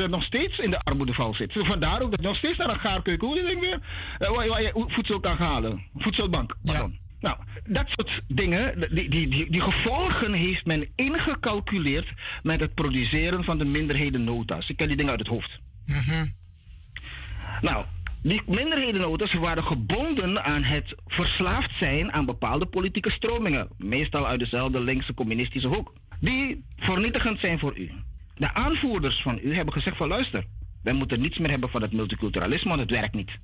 80% 0.06 0.08
nog 0.10 0.22
steeds 0.22 0.58
in 0.58 0.70
de 0.70 0.80
armoedeval 0.80 1.34
zit. 1.34 1.52
Vandaar 1.52 2.02
ook 2.02 2.10
dat 2.10 2.20
u 2.20 2.22
nog 2.22 2.36
steeds 2.36 2.58
naar 2.58 2.72
een 2.72 2.80
gaarkeuken, 2.80 3.26
hoe 3.26 3.36
je 3.36 3.58
weer, 3.60 3.78
waar, 4.18 4.48
waar, 4.48 4.62
je 4.62 4.84
voedsel 4.86 5.20
kan 5.20 5.36
halen. 5.36 5.86
Voedselbank, 5.94 6.56
pardon. 6.62 6.98
Nou, 7.24 7.36
dat 7.64 7.88
soort 7.88 8.22
dingen, 8.28 8.80
die, 8.80 9.08
die, 9.08 9.28
die, 9.28 9.50
die, 9.50 9.60
gevolgen 9.60 10.32
heeft 10.32 10.66
men 10.66 10.88
ingecalculeerd 10.94 12.12
met 12.42 12.60
het 12.60 12.74
produceren 12.74 13.44
van 13.44 13.58
de 13.58 13.64
minderhedennota's. 13.64 14.68
Ik 14.68 14.76
ken 14.76 14.88
die 14.88 14.96
dingen 14.96 15.10
uit 15.10 15.20
het 15.20 15.28
hoofd. 15.28 15.60
Mm 15.86 16.32
Nou, 17.60 17.84
die 18.22 18.42
minderhedennota's 18.46 19.34
waren 19.34 19.64
gebonden 19.64 20.44
aan 20.44 20.62
het 20.62 20.94
verslaafd 21.06 21.70
zijn 21.78 22.12
aan 22.12 22.26
bepaalde 22.26 22.66
politieke 22.66 23.10
stromingen. 23.10 23.68
Meestal 23.78 24.26
uit 24.26 24.40
dezelfde 24.40 24.80
linkse 24.80 25.14
communistische 25.14 25.68
hoek. 25.68 25.92
Die 26.20 26.64
vernietigend 26.76 27.38
zijn 27.38 27.58
voor 27.58 27.78
u. 27.78 27.90
De 28.34 28.54
aanvoerders 28.54 29.22
van 29.22 29.40
u 29.42 29.54
hebben 29.54 29.74
gezegd 29.74 29.96
van 29.96 30.08
luister, 30.08 30.46
wij 30.82 30.92
moeten 30.92 31.20
niets 31.20 31.38
meer 31.38 31.50
hebben 31.50 31.70
van 31.70 31.82
het 31.82 31.92
multiculturalisme, 31.92 32.68
want 32.68 32.80
het 32.80 32.90
werkt 32.90 33.14
niet. 33.14 33.38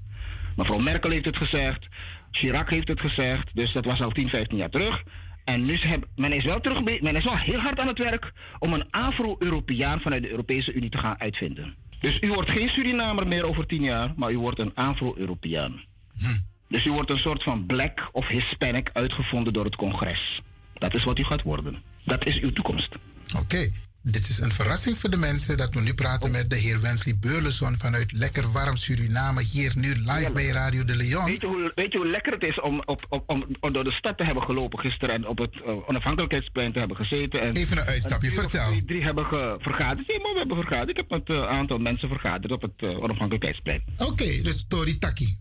Mevrouw 0.57 0.79
Merkel 0.79 1.11
heeft 1.11 1.25
het 1.25 1.37
gezegd, 1.37 1.89
Chirac 2.31 2.71
heeft 2.71 2.89
het 2.89 3.01
gezegd, 3.01 3.51
dus 3.55 3.73
dat 3.73 3.85
was 3.85 4.01
al 4.01 4.11
10, 4.11 4.29
15 4.29 4.57
jaar 4.57 4.71
terug. 4.71 5.03
En 5.45 5.65
nu 5.65 5.73
is 5.73 5.87
men 6.17 6.33
is 6.33 6.45
wel 6.45 6.61
terug, 6.61 6.83
men 6.83 7.17
is 7.17 7.25
wel 7.25 7.37
heel 7.37 7.59
hard 7.59 7.79
aan 7.79 7.87
het 7.87 7.99
werk 7.99 8.33
om 8.59 8.73
een 8.73 8.91
Afro-Europeaan 8.91 10.01
vanuit 10.01 10.23
de 10.23 10.31
Europese 10.31 10.73
Unie 10.73 10.91
te 10.91 10.99
gaan 10.99 11.21
uitvinden. 11.21 11.77
Dus 12.01 12.21
u 12.21 12.33
wordt 12.33 12.51
geen 12.51 12.69
Surinamer 12.69 13.27
meer 13.27 13.47
over 13.47 13.67
10 13.67 13.83
jaar, 13.83 14.13
maar 14.17 14.31
u 14.31 14.39
wordt 14.39 14.59
een 14.59 14.75
Afro-Europeaan. 14.75 15.85
Hm. 16.19 16.27
Dus 16.69 16.85
u 16.85 16.93
wordt 16.93 17.11
een 17.11 17.19
soort 17.19 17.43
van 17.43 17.67
black 17.67 18.09
of 18.13 18.29
Hispanic 18.29 18.91
uitgevonden 18.93 19.53
door 19.53 19.65
het 19.65 19.77
congres. 19.77 20.43
Dat 20.75 20.95
is 20.95 21.05
wat 21.05 21.19
u 21.19 21.25
gaat 21.25 21.43
worden. 21.43 21.83
Dat 22.05 22.27
is 22.27 22.41
uw 22.41 22.53
toekomst. 22.53 22.95
Oké. 23.43 23.71
Dit 24.03 24.29
is 24.29 24.39
een 24.39 24.53
verrassing 24.53 24.99
voor 24.99 25.11
de 25.11 25.17
mensen 25.17 25.57
dat 25.57 25.75
we 25.75 25.81
nu 25.81 25.95
praten 25.95 26.31
met 26.31 26.51
de 26.51 26.57
heer 26.57 26.81
Wensley 26.81 27.17
Beurleson 27.19 27.77
vanuit 27.79 28.13
lekker 28.13 28.53
warm 28.53 28.77
Suriname, 28.77 29.43
hier 29.43 29.73
nu 29.77 29.95
live 29.95 30.31
bij 30.35 30.47
Radio 30.47 30.85
de 30.85 30.97
Leon. 30.97 31.25
Weet 31.25 31.41
je, 31.41 31.47
hoe, 31.47 31.73
weet 31.75 31.93
je 31.93 31.99
hoe 31.99 32.07
lekker 32.07 32.33
het 32.33 32.43
is 32.43 32.61
om, 32.61 32.83
op, 32.85 33.07
op, 33.09 33.23
om, 33.61 33.73
door 33.73 33.85
de 33.85 33.93
stad 33.93 34.19
te 34.19 34.25
hebben 34.25 34.43
gelopen 34.43 34.79
gisteren 34.79 35.15
en 35.15 35.27
op 35.27 35.39
het 35.39 35.55
uh, 35.55 35.89
onafhankelijkheidsplein 35.89 36.73
te 36.73 36.79
hebben 36.79 36.97
gezeten? 36.97 37.41
En, 37.41 37.53
Even 37.53 37.79
een 37.79 37.85
uitstapje, 37.85 38.31
vertel. 38.31 38.71
Die 38.71 38.85
drie 38.85 39.03
hebben 39.03 39.27
vergaderd. 39.61 40.07
Nee, 40.09 40.21
maar 40.21 40.33
we 40.33 40.39
hebben 40.39 40.57
vergaderd. 40.57 40.89
Ik 40.89 40.97
heb 40.97 41.11
met 41.11 41.29
een 41.29 41.47
aantal 41.47 41.79
mensen 41.79 42.09
vergaderd 42.09 42.53
op 42.53 42.63
het 42.63 42.75
uh, 42.79 43.03
onafhankelijkheidsplein. 43.03 43.83
Oké, 43.99 44.43
dus 44.43 44.65
Tori 44.69 44.99
Taki. 44.99 45.37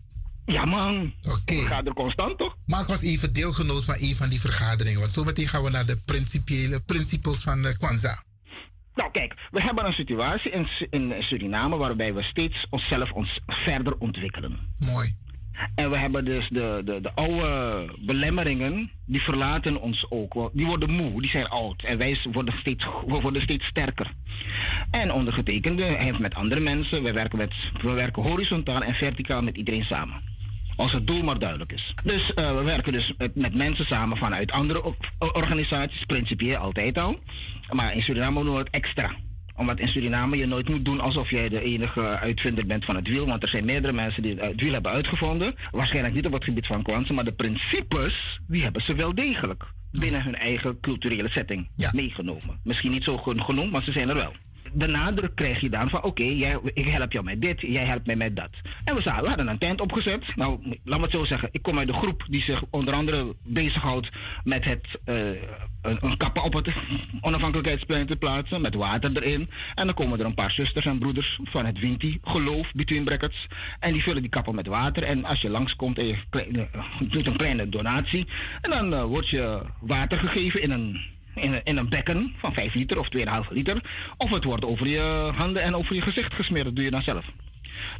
Ja, 0.46 0.64
man. 0.64 1.12
Oké. 1.22 1.36
Okay. 1.36 1.56
We 1.56 1.62
vergaderen 1.62 1.94
constant, 1.94 2.38
toch? 2.38 2.56
Maar 2.66 2.80
ik 2.80 2.86
was 2.86 3.02
even 3.02 3.32
deelgenoot 3.32 3.84
van 3.84 3.96
een 3.98 4.16
van 4.16 4.28
die 4.28 4.40
vergaderingen. 4.40 5.00
Want 5.00 5.12
zometeen 5.12 5.48
gaan 5.48 5.62
we 5.62 5.70
naar 5.70 5.86
de 5.86 6.00
principiële 6.04 6.80
principes 6.80 7.38
van 7.38 7.62
de 7.62 7.76
Kwanzaa. 7.76 8.22
Nou, 8.94 9.10
kijk, 9.10 9.34
we 9.50 9.62
hebben 9.62 9.86
een 9.86 9.92
situatie 9.92 10.50
in, 10.50 10.66
in 10.90 11.22
Suriname 11.22 11.76
waarbij 11.76 12.14
we 12.14 12.22
steeds 12.22 12.66
onszelf 12.70 13.12
ons 13.12 13.40
verder 13.46 13.94
ontwikkelen. 13.98 14.58
Mooi. 14.92 15.08
En 15.74 15.90
we 15.90 15.98
hebben 15.98 16.24
dus 16.24 16.48
de, 16.48 16.80
de, 16.84 17.00
de 17.00 17.14
oude 17.14 17.88
belemmeringen, 17.98 18.90
die 19.06 19.20
verlaten 19.20 19.80
ons 19.80 20.06
ook. 20.08 20.50
Die 20.52 20.66
worden 20.66 20.90
moe, 20.90 21.20
die 21.20 21.30
zijn 21.30 21.48
oud. 21.48 21.82
En 21.82 21.98
wij 21.98 22.18
worden 22.32 22.54
steeds, 22.58 22.86
we 23.06 23.20
worden 23.20 23.42
steeds 23.42 23.66
sterker. 23.66 24.12
En 24.90 25.12
ondergetekende 25.12 25.84
heeft 25.84 26.18
met 26.18 26.34
andere 26.34 26.60
mensen, 26.60 27.02
we 27.02 27.12
werken, 27.12 27.38
met, 27.38 27.54
we 27.82 27.92
werken 27.92 28.22
horizontaal 28.22 28.82
en 28.82 28.94
verticaal 28.94 29.42
met 29.42 29.56
iedereen 29.56 29.84
samen 29.84 30.29
als 30.80 30.92
het 30.92 31.06
doel 31.06 31.22
maar 31.22 31.38
duidelijk 31.38 31.72
is. 31.72 31.94
Dus 32.04 32.32
uh, 32.36 32.56
we 32.56 32.62
werken 32.62 32.92
dus 32.92 33.14
met, 33.18 33.34
met, 33.34 33.54
mensen 33.54 33.84
samen 33.84 34.16
vanuit 34.16 34.52
andere 34.52 34.94
organisaties, 35.18 36.04
principieel 36.04 36.56
altijd 36.56 36.98
al. 36.98 37.18
Maar 37.70 37.94
in 37.94 38.02
Suriname 38.02 38.44
doen 38.44 38.52
we 38.52 38.58
het 38.58 38.70
extra 38.70 39.10
omdat 39.56 39.78
in 39.78 39.88
Suriname 39.88 40.36
je 40.36 40.46
nooit 40.46 40.68
moet 40.68 40.84
doen 40.84 41.00
alsof 41.00 41.30
jij 41.30 41.48
de 41.48 41.62
enige 41.62 42.00
uitvinder 42.00 42.66
bent 42.66 42.84
van 42.84 42.96
het 42.96 43.08
wiel. 43.08 43.26
Want 43.26 43.42
er 43.42 43.48
zijn 43.48 43.64
meerdere 43.64 43.92
mensen 43.92 44.22
die 44.22 44.36
het 44.36 44.60
wiel 44.60 44.72
hebben 44.72 44.92
uitgevonden. 44.92 45.54
Waarschijnlijk 45.70 46.14
niet 46.14 46.26
op 46.26 46.32
het 46.32 46.44
gebied 46.44 46.66
van 46.66 46.82
kwansen, 46.82 47.14
maar 47.14 47.24
de 47.24 47.32
principes, 47.32 48.40
die 48.46 48.62
hebben 48.62 48.82
ze 48.82 48.94
wel 48.94 49.14
degelijk 49.14 49.64
binnen 50.00 50.22
hun 50.22 50.34
eigen 50.34 50.80
culturele 50.80 51.28
setting 51.28 51.68
meegenomen. 51.92 52.60
Misschien 52.64 52.90
niet 52.90 53.04
zo 53.04 53.16
genoemd, 53.16 53.70
maar 53.70 53.82
ze 53.82 53.92
zijn 53.92 54.08
er 54.08 54.14
wel 54.14 54.32
de 54.72 54.86
nadruk 54.86 55.34
krijg 55.34 55.60
je 55.60 55.70
dan 55.70 55.90
van 55.90 56.02
oké, 56.02 56.22
ik 56.74 56.86
help 56.86 57.12
jou 57.12 57.24
met 57.24 57.42
dit, 57.42 57.60
jij 57.60 57.84
helpt 57.84 58.06
mij 58.06 58.16
met 58.16 58.36
dat. 58.36 58.50
En 58.84 58.94
we, 58.94 59.02
zagen, 59.02 59.22
we 59.22 59.28
hadden 59.28 59.48
een 59.48 59.58
tent 59.58 59.80
opgezet. 59.80 60.36
Nou, 60.36 60.78
laat 60.84 60.98
me 60.98 61.04
het 61.04 61.14
zo 61.14 61.24
zeggen. 61.24 61.48
Ik 61.52 61.62
kom 61.62 61.78
uit 61.78 61.86
de 61.86 61.92
groep 61.92 62.24
die 62.28 62.42
zich 62.42 62.62
onder 62.70 62.94
andere 62.94 63.34
bezighoudt 63.42 64.08
met 64.44 64.64
het 64.64 64.98
uh, 65.06 65.16
een, 65.82 66.16
kappen 66.16 66.42
op 66.42 66.52
het 66.52 66.68
onafhankelijkheidsplein 67.20 68.06
te 68.06 68.16
plaatsen, 68.16 68.60
met 68.60 68.74
water 68.74 69.16
erin. 69.16 69.50
En 69.74 69.86
dan 69.86 69.94
komen 69.94 70.18
er 70.18 70.26
een 70.26 70.34
paar 70.34 70.50
zusters 70.50 70.86
en 70.86 70.98
broeders 70.98 71.40
van 71.42 71.66
het 71.66 71.78
Winti, 71.78 72.18
geloof, 72.22 72.72
between 72.72 73.04
brackets. 73.04 73.46
En 73.78 73.92
die 73.92 74.02
vullen 74.02 74.22
die 74.22 74.30
kappen 74.30 74.54
met 74.54 74.66
water. 74.66 75.02
En 75.02 75.24
als 75.24 75.40
je 75.40 75.50
langskomt 75.50 75.98
en 75.98 76.06
je 76.06 76.16
doet 77.08 77.26
een 77.26 77.36
kleine 77.36 77.68
donatie, 77.68 78.26
en 78.60 78.70
dan 78.70 78.92
uh, 78.92 79.02
wordt 79.02 79.28
je 79.28 79.62
water 79.80 80.18
gegeven 80.18 80.62
in 80.62 80.70
een 80.70 81.00
in, 81.34 81.60
in 81.64 81.76
een 81.76 81.88
bekken 81.88 82.34
van 82.38 82.52
5 82.52 82.74
liter 82.74 82.98
of 82.98 83.08
2,5 83.16 83.48
liter. 83.50 83.82
Of 84.16 84.30
het 84.30 84.44
wordt 84.44 84.64
over 84.64 84.86
je 84.86 85.32
handen 85.34 85.62
en 85.62 85.74
over 85.74 85.94
je 85.94 86.02
gezicht 86.02 86.34
gesmeerd. 86.34 86.64
Dat 86.64 86.74
doe 86.74 86.84
je 86.84 86.90
dan 86.90 87.02
zelf. 87.02 87.24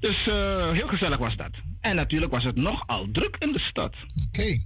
Dus 0.01 0.27
uh, 0.27 0.71
heel 0.71 0.89
gezellig 0.89 1.19
was 1.19 1.37
dat. 1.37 1.51
En 1.81 1.97
natuurlijk 1.97 2.33
was 2.33 2.45
het 2.45 2.57
nogal 2.57 3.09
druk 3.13 3.37
in 3.39 3.53
de 3.53 3.59
stad. 3.59 3.95
Oké. 4.27 4.63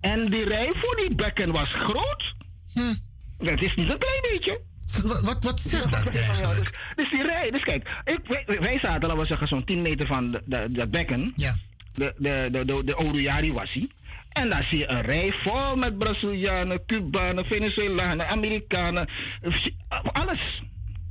En 0.00 0.30
die 0.30 0.44
rij 0.44 0.72
voor 0.74 0.96
die 0.96 1.14
bekken 1.14 1.52
was 1.52 1.74
groot. 1.74 2.34
Hm. 2.72 2.94
Dat 3.38 3.60
is 3.60 3.74
niet 3.74 3.90
een 3.90 3.98
klein 3.98 4.20
beetje. 4.30 4.60
Wat, 5.02 5.20
wat, 5.20 5.44
wat 5.44 5.60
zegt 5.60 5.90
dat 5.90 6.16
eigenlijk? 6.16 6.92
dus, 6.96 7.10
die 7.10 7.22
rij, 7.22 7.50
dus 7.50 7.62
kijk, 7.62 8.00
ik, 8.04 8.20
wij, 8.26 8.60
wij, 8.60 8.78
zaten, 8.78 9.00
laten 9.00 9.18
we 9.18 9.26
zeggen, 9.26 9.48
zo'n 9.48 9.64
10 9.64 9.82
meter 9.82 10.06
van 10.06 10.40
dat 10.70 10.90
bekken. 10.90 11.32
Ja. 11.34 11.54
De, 11.94 12.14
de, 12.18 12.48
de, 12.52 12.64
de, 12.64 12.84
de 12.84 12.94
Oudejari 12.94 13.52
was 13.52 13.72
hij. 13.72 13.88
En 14.34 14.50
dan 14.50 14.62
zie 14.62 14.78
je 14.78 14.88
een 14.88 15.02
rij 15.02 15.32
vol 15.32 15.76
met 15.76 15.98
Brazilianen, 15.98 16.86
Cubanen, 16.86 17.44
Venezolanen, 17.44 18.28
Amerikanen. 18.28 19.08
Alles. 20.12 20.62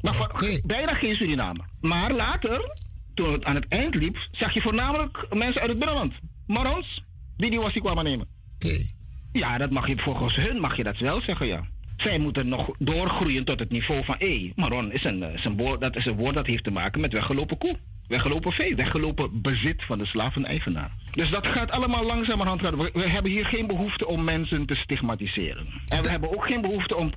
Maar 0.02 0.30
okay. 0.32 0.62
bijna 0.66 0.94
geen 0.94 1.16
Suriname. 1.16 1.60
Maar 1.82 2.12
later, 2.12 2.72
toen 3.14 3.32
het 3.32 3.44
aan 3.44 3.56
het 3.56 3.68
eind 3.68 3.96
liep, 3.96 4.18
zag 4.32 4.54
je 4.54 4.62
voornamelijk 4.62 5.26
mensen 5.34 5.62
uit 5.62 5.70
het 5.70 5.80
binnenland. 5.80 6.14
Marons, 6.48 7.04
die 7.38 7.50
die 7.50 7.60
was 7.60 7.74
die 7.74 7.82
kwamen 7.82 8.04
nemen. 8.04 8.28
Okay. 8.56 8.90
Ja, 9.32 9.58
dat 9.58 9.70
mag 9.70 9.88
je 9.88 9.98
volgens 9.98 10.36
hun 10.36 10.60
mag 10.60 10.78
je 10.78 10.84
dat 10.84 10.98
wel 10.98 11.22
zeggen, 11.22 11.48
ja. 11.48 11.68
Zij 11.98 12.20
moeten 12.20 12.48
nog 12.48 12.76
doorgroeien 12.80 13.46
tot 13.46 13.60
het 13.60 13.70
niveau 13.70 14.04
van, 14.04 14.16
hé, 14.18 14.52
Maron 14.56 14.92
is 14.92 15.04
een, 15.04 15.24
is 15.24 15.46
een 15.46 15.58
woord, 15.58 15.82
dat 15.82 15.96
is 15.96 16.06
een 16.06 16.16
woord 16.16 16.36
dat 16.36 16.46
heeft 16.46 16.64
te 16.64 16.72
maken 16.72 17.02
met 17.02 17.14
weggelopen 17.14 17.58
koe. 17.58 17.78
Weggelopen 18.08 18.52
vee, 18.52 18.76
weggelopen 18.76 19.42
bezit 19.42 19.84
van 19.84 19.98
de 19.98 20.06
slaveneigenaar. 20.06 20.92
Dus 21.12 21.30
dat 21.30 21.48
gaat 21.48 21.72
allemaal 21.72 22.06
langzamerhand. 22.06 22.62
We, 22.62 22.90
we 22.94 23.10
hebben 23.10 23.32
hier 23.32 23.46
geen 23.46 23.68
behoefte 23.68 24.08
om 24.08 24.24
mensen 24.24 24.66
te 24.66 24.76
stigmatiseren. 24.76 25.66
En 25.88 26.02
we 26.02 26.10
hebben 26.10 26.32
ook 26.34 26.46
geen 26.46 26.62
behoefte 26.62 26.96
om 26.96 27.12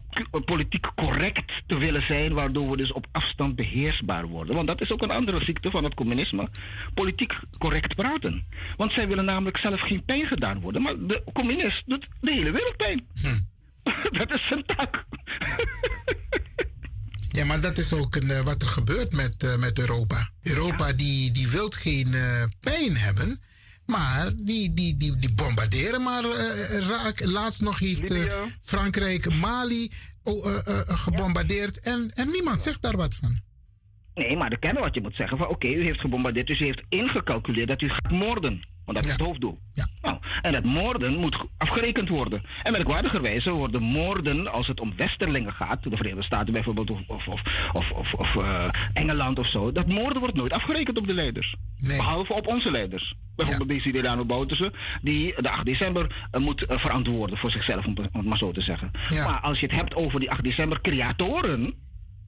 politiek 0.44 0.86
correct 0.94 1.62
te 1.66 1.78
willen 1.78 2.02
zijn, 2.02 2.34
waardoor 2.34 2.70
we 2.70 2.76
dus 2.76 2.92
op 2.92 3.06
afstand 3.12 3.56
beheersbaar 3.56 4.26
worden. 4.26 4.54
Want 4.54 4.66
dat 4.66 4.80
is 4.80 4.92
ook 4.92 5.02
een 5.02 5.10
andere 5.10 5.44
ziekte 5.44 5.70
van 5.70 5.84
het 5.84 5.94
communisme. 5.94 6.48
Politiek 6.94 7.38
correct 7.58 7.94
praten. 7.94 8.44
Want 8.76 8.92
zij 8.92 9.08
willen 9.08 9.24
namelijk 9.24 9.56
zelf 9.56 9.80
geen 9.80 10.04
pijn 10.04 10.26
gedaan 10.26 10.60
worden. 10.60 10.82
Maar 10.82 10.94
de 10.98 11.22
communist 11.32 11.82
doet 11.86 12.08
de 12.20 12.32
hele 12.32 12.50
wereld 12.50 12.76
pijn. 12.76 13.06
Hm. 13.22 13.38
dat 14.18 14.30
is 14.30 14.46
zijn 14.46 14.64
tak. 14.66 15.04
Ja, 17.36 17.44
maar 17.44 17.60
dat 17.60 17.78
is 17.78 17.92
ook 17.92 18.16
een, 18.16 18.30
eh, 18.30 18.40
wat 18.40 18.62
er 18.62 18.68
gebeurt 18.68 19.12
met, 19.12 19.42
uh, 19.42 19.56
met 19.56 19.78
Europa. 19.78 20.30
Europa 20.42 20.92
die, 20.92 21.30
die 21.30 21.48
wil 21.48 21.68
geen 21.68 22.06
uh, 22.06 22.42
pijn 22.60 22.96
hebben, 22.96 23.40
maar 23.86 24.32
die, 24.36 24.74
die, 24.74 24.96
die, 24.96 25.16
die 25.16 25.32
bombarderen 25.34 26.02
maar 26.02 26.22
raak. 26.88 27.24
Laatst 27.24 27.60
nog 27.60 27.78
heeft 27.78 28.12
Frankrijk 28.62 29.34
Mali 29.34 29.90
gebombardeerd 30.86 31.80
en, 31.80 32.10
en 32.14 32.30
niemand 32.30 32.62
zegt 32.62 32.82
daar 32.82 32.96
wat 32.96 33.14
van. 33.14 33.40
Nee, 34.14 34.36
maar 34.36 34.50
de 34.50 34.58
kennen 34.58 34.82
wat 34.82 34.94
je 34.94 35.00
moet 35.00 35.14
zeggen. 35.14 35.38
Van 35.38 35.48
oké, 35.48 35.66
u 35.66 35.82
heeft 35.82 36.00
gebombardeerd, 36.00 36.46
dus 36.46 36.60
u 36.60 36.64
heeft 36.64 36.82
ingecalculeerd 36.88 37.68
dat 37.68 37.82
u 37.82 37.88
gaat 37.88 38.10
moorden. 38.10 38.62
Want 38.86 38.98
dat 38.98 39.06
is 39.06 39.12
het 39.12 39.20
hoofddoel. 39.20 39.58
Ja. 39.72 39.86
Nou, 40.02 40.18
en 40.42 40.54
het 40.54 40.64
moorden 40.64 41.16
moet 41.16 41.44
afgerekend 41.56 42.08
worden. 42.08 42.42
En 42.62 42.72
merkwaardigerwijze 42.72 43.50
worden 43.50 43.82
moorden, 43.82 44.52
als 44.52 44.66
het 44.66 44.80
om 44.80 44.96
westerlingen 44.96 45.52
gaat, 45.52 45.82
de 45.82 45.96
Verenigde 45.96 46.22
Staten 46.22 46.52
bijvoorbeeld, 46.52 46.90
of, 46.90 47.00
of, 47.06 47.26
of, 47.72 47.90
of, 47.90 48.14
of 48.14 48.34
uh, 48.34 48.64
Engeland 48.92 49.38
of 49.38 49.46
zo, 49.46 49.72
dat 49.72 49.86
moorden 49.86 50.20
wordt 50.20 50.36
nooit 50.36 50.52
afgerekend 50.52 50.98
op 50.98 51.06
de 51.06 51.14
leiders. 51.14 51.56
Nee. 51.76 51.96
Behalve 51.96 52.32
op 52.32 52.46
onze 52.46 52.70
leiders. 52.70 53.14
Bijvoorbeeld 53.36 53.84
ja. 53.84 53.92
Delano 53.92 54.24
Bouterse, 54.24 54.72
die 55.02 55.42
de 55.42 55.50
8 55.50 55.64
december 55.64 56.28
uh, 56.32 56.40
moet 56.40 56.70
uh, 56.70 56.78
verantwoorden 56.78 57.38
voor 57.38 57.50
zichzelf, 57.50 57.86
om, 57.86 57.96
het 58.12 58.24
maar 58.24 58.38
zo 58.38 58.52
te 58.52 58.60
zeggen. 58.60 58.90
Maar 59.10 59.40
als 59.40 59.60
je 59.60 59.66
het 59.66 59.74
hebt 59.74 59.94
over 59.94 60.20
die 60.20 60.30
8 60.30 60.42
december 60.42 60.80
creatoren, 60.80 61.74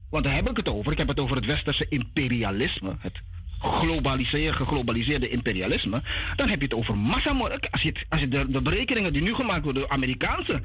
want 0.09 0.23
daar 0.23 0.35
heb 0.35 0.49
ik 0.49 0.57
het 0.57 0.69
over. 0.69 0.91
Ik 0.91 0.97
heb 0.97 1.07
het 1.07 1.19
over 1.19 1.35
het 1.35 1.45
westerse 1.45 1.85
imperialisme. 1.89 2.95
Het 2.99 3.21
globaliseerde, 3.59 4.57
geglobaliseerde 4.57 5.29
imperialisme, 5.29 6.01
dan 6.35 6.49
heb 6.49 6.59
je 6.59 6.65
het 6.65 6.73
over 6.73 6.97
massamoord. 6.97 7.71
Als 7.71 7.81
je, 7.81 7.93
als 8.09 8.19
je 8.19 8.27
de, 8.27 8.51
de, 8.51 8.61
berekeningen 8.61 9.13
die 9.13 9.21
nu 9.21 9.33
gemaakt 9.33 9.63
worden 9.63 9.81
door 9.81 9.91
Amerikaanse 9.91 10.61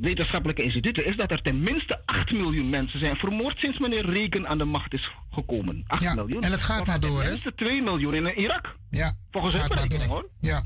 wetenschappelijke 0.00 0.62
instituten, 0.62 1.06
is 1.06 1.16
dat 1.16 1.30
er 1.30 1.42
tenminste 1.42 2.00
8 2.04 2.32
miljoen 2.32 2.70
mensen 2.70 2.98
zijn 2.98 3.16
vermoord 3.16 3.58
sinds 3.58 3.78
meneer 3.78 4.10
Reken 4.10 4.48
aan 4.48 4.58
de 4.58 4.64
macht 4.64 4.92
is 4.92 5.10
gekomen. 5.30 5.84
8 5.86 6.02
ja, 6.02 6.14
miljoen. 6.14 6.42
En 6.42 6.52
het 6.52 6.62
gaat 6.62 6.86
maar 6.86 7.00
door, 7.00 7.16
hè? 7.16 7.22
Tenminste 7.22 7.54
2 7.54 7.82
miljoen 7.82 8.14
in 8.14 8.26
Irak. 8.26 8.76
Ja. 8.90 9.14
Volgens 9.30 9.54
hun 9.54 9.68
berekening, 9.68 10.10
hoor. 10.10 10.28
Ja. 10.40 10.62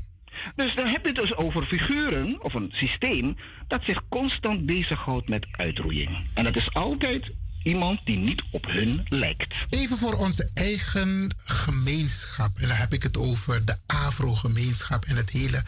Dus 0.55 0.75
dan 0.75 0.87
heb 0.87 1.01
je 1.01 1.07
het 1.07 1.15
dus 1.15 1.35
over 1.35 1.65
figuren 1.65 2.43
of 2.43 2.53
een 2.53 2.69
systeem 2.71 3.35
dat 3.67 3.83
zich 3.83 4.01
constant 4.09 4.65
bezighoudt 4.65 5.29
met 5.29 5.47
uitroeiing. 5.51 6.27
En 6.33 6.43
dat 6.43 6.55
is 6.55 6.73
altijd 6.73 7.31
iemand 7.67 7.99
die 8.05 8.17
niet 8.17 8.43
op 8.51 8.65
hun 8.65 9.05
lijkt. 9.09 9.53
Even 9.69 9.97
voor 9.97 10.13
onze 10.13 10.49
eigen 10.53 11.29
gemeenschap. 11.45 12.59
En 12.59 12.67
dan 12.67 12.77
heb 12.77 12.93
ik 12.93 13.03
het 13.03 13.17
over 13.17 13.65
de 13.65 13.77
Afro-gemeenschap 13.85 15.05
en 15.05 15.15
het 15.15 15.29
hele, 15.29 15.57
uh, 15.57 15.63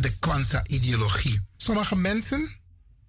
de 0.00 0.12
Kwanzaa-ideologie. 0.18 1.40
Sommige 1.56 1.96
mensen 1.96 2.48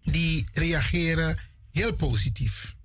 die 0.03 0.47
reageren 0.51 1.39
heel 1.71 1.93
positief. 1.93 2.75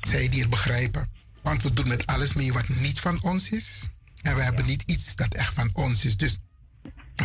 Zij 0.00 0.28
die 0.28 0.40
het 0.40 0.50
begrijpen. 0.50 1.10
Want 1.42 1.62
we 1.62 1.72
doen 1.72 1.88
met 1.88 2.06
alles 2.06 2.32
mee 2.32 2.52
wat 2.52 2.68
niet 2.68 3.00
van 3.00 3.22
ons 3.22 3.50
is. 3.50 3.88
En 4.22 4.34
we 4.34 4.42
hebben 4.42 4.66
niet 4.66 4.82
iets 4.86 5.16
dat 5.16 5.34
echt 5.34 5.54
van 5.54 5.70
ons 5.72 6.04
is. 6.04 6.16
Dus 6.16 6.38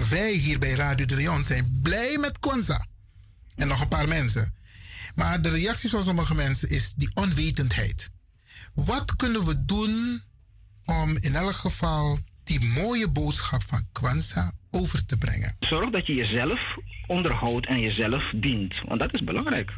wij 0.09 0.31
hier 0.31 0.59
bij 0.59 0.73
Radio 0.73 1.05
de 1.05 1.15
Leon 1.15 1.43
zijn 1.43 1.79
blij 1.81 2.17
met 2.17 2.39
Kwanzaa. 2.39 2.85
En 3.55 3.67
nog 3.67 3.81
een 3.81 3.87
paar 3.87 4.07
mensen. 4.07 4.53
Maar 5.15 5.41
de 5.41 5.49
reactie 5.49 5.89
van 5.89 6.03
sommige 6.03 6.35
mensen 6.35 6.69
is 6.69 6.93
die 6.93 7.09
onwetendheid. 7.13 8.09
Wat 8.73 9.15
kunnen 9.15 9.45
we 9.45 9.65
doen 9.65 10.21
om 10.85 11.17
in 11.19 11.35
elk 11.35 11.55
geval 11.55 12.19
die 12.43 12.65
mooie 12.65 13.09
boodschap 13.09 13.63
van 13.63 13.85
Kwanzaa 13.91 14.51
over 14.71 15.05
te 15.05 15.17
brengen? 15.17 15.55
Zorg 15.59 15.89
dat 15.89 16.07
je 16.07 16.13
jezelf 16.13 16.59
onderhoudt 17.07 17.67
en 17.67 17.79
jezelf 17.79 18.31
dient. 18.35 18.81
Want 18.87 18.99
dat 18.99 19.13
is 19.13 19.23
belangrijk. 19.23 19.71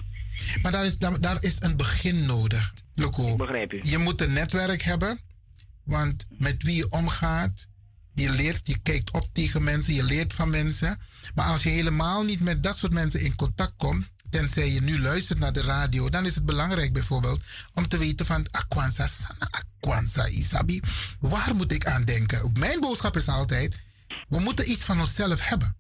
Maar 0.62 0.72
daar 0.72 0.86
is, 0.86 0.98
daar, 0.98 1.38
is 1.40 1.62
een 1.62 1.78
begin 1.78 2.26
nodig, 2.26 2.74
Loco. 2.96 3.36
Begrijp 3.36 3.72
je. 3.72 3.80
Je 3.84 3.98
moet 3.98 4.22
een 4.22 4.34
netwerk 4.34 4.82
hebben. 4.82 5.20
Want 5.84 6.28
met 6.30 6.64
wie 6.64 6.76
je 6.76 6.90
omgaat, 6.90 7.68
je 8.14 8.30
leert, 8.30 8.68
je 8.68 8.78
kijkt 8.78 9.12
op 9.12 9.28
tegen 9.34 9.64
mensen, 9.64 9.94
je 9.94 10.04
leert 10.04 10.34
van 10.34 10.50
mensen. 10.50 11.00
Maar 11.36 11.46
als 11.46 11.64
je 11.64 11.70
helemaal 11.70 12.24
niet 12.24 12.40
met 12.40 12.64
dat 12.64 12.78
soort 12.78 12.94
mensen 12.94 13.22
in 13.22 13.36
contact 13.36 13.74
komt, 13.78 14.13
tenzij 14.34 14.70
je 14.70 14.82
nu 14.82 15.00
luistert 15.00 15.40
naar 15.40 15.54
de 15.54 15.62
radio, 15.62 16.10
dan 16.10 16.26
is 16.26 16.36
het 16.36 16.46
belangrijk 16.46 16.94
bijvoorbeeld 16.94 17.44
om 17.74 17.88
te 17.88 17.98
weten 17.98 18.26
van 18.26 18.48
Akwanza 18.52 19.08
Sana, 19.08 19.48
Akwanza 19.52 20.26
Isabi. 20.26 20.80
Waar 21.20 21.56
moet 21.56 21.72
ik 21.72 21.86
aan 21.86 22.04
denken? 22.04 22.52
Mijn 22.60 22.80
boodschap 22.80 23.16
is 23.16 23.28
altijd, 23.28 23.80
we 24.28 24.40
moeten 24.40 24.72
iets 24.72 24.84
van 24.84 25.00
onszelf 25.00 25.50
hebben. 25.50 25.76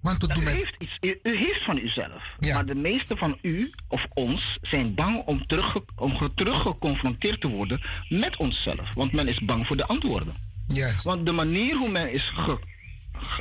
Want 0.00 0.38
u, 0.38 0.48
heeft 0.48 0.76
iets, 0.78 0.98
u, 1.00 1.18
heeft 1.22 1.64
van 1.64 1.78
uzelf. 1.78 2.22
Ja. 2.38 2.54
Maar 2.54 2.66
de 2.66 2.74
meeste 2.74 3.16
van 3.16 3.38
u 3.42 3.74
of 3.88 4.06
ons 4.14 4.58
zijn 4.62 4.94
bang 4.94 5.22
om 5.26 5.46
terug, 5.46 5.76
om 5.96 6.32
terug 6.34 6.62
geconfronteerd 6.62 7.40
te 7.40 7.48
worden 7.48 7.80
met 8.08 8.36
onszelf. 8.36 8.94
Want 8.94 9.12
men 9.12 9.28
is 9.28 9.44
bang 9.44 9.66
voor 9.66 9.76
de 9.76 9.86
antwoorden. 9.86 10.34
Yes. 10.66 11.02
Want 11.02 11.26
de 11.26 11.32
manier 11.32 11.76
hoe 11.76 11.90
men 11.90 12.12
is 12.12 12.32
ge, 12.34 12.58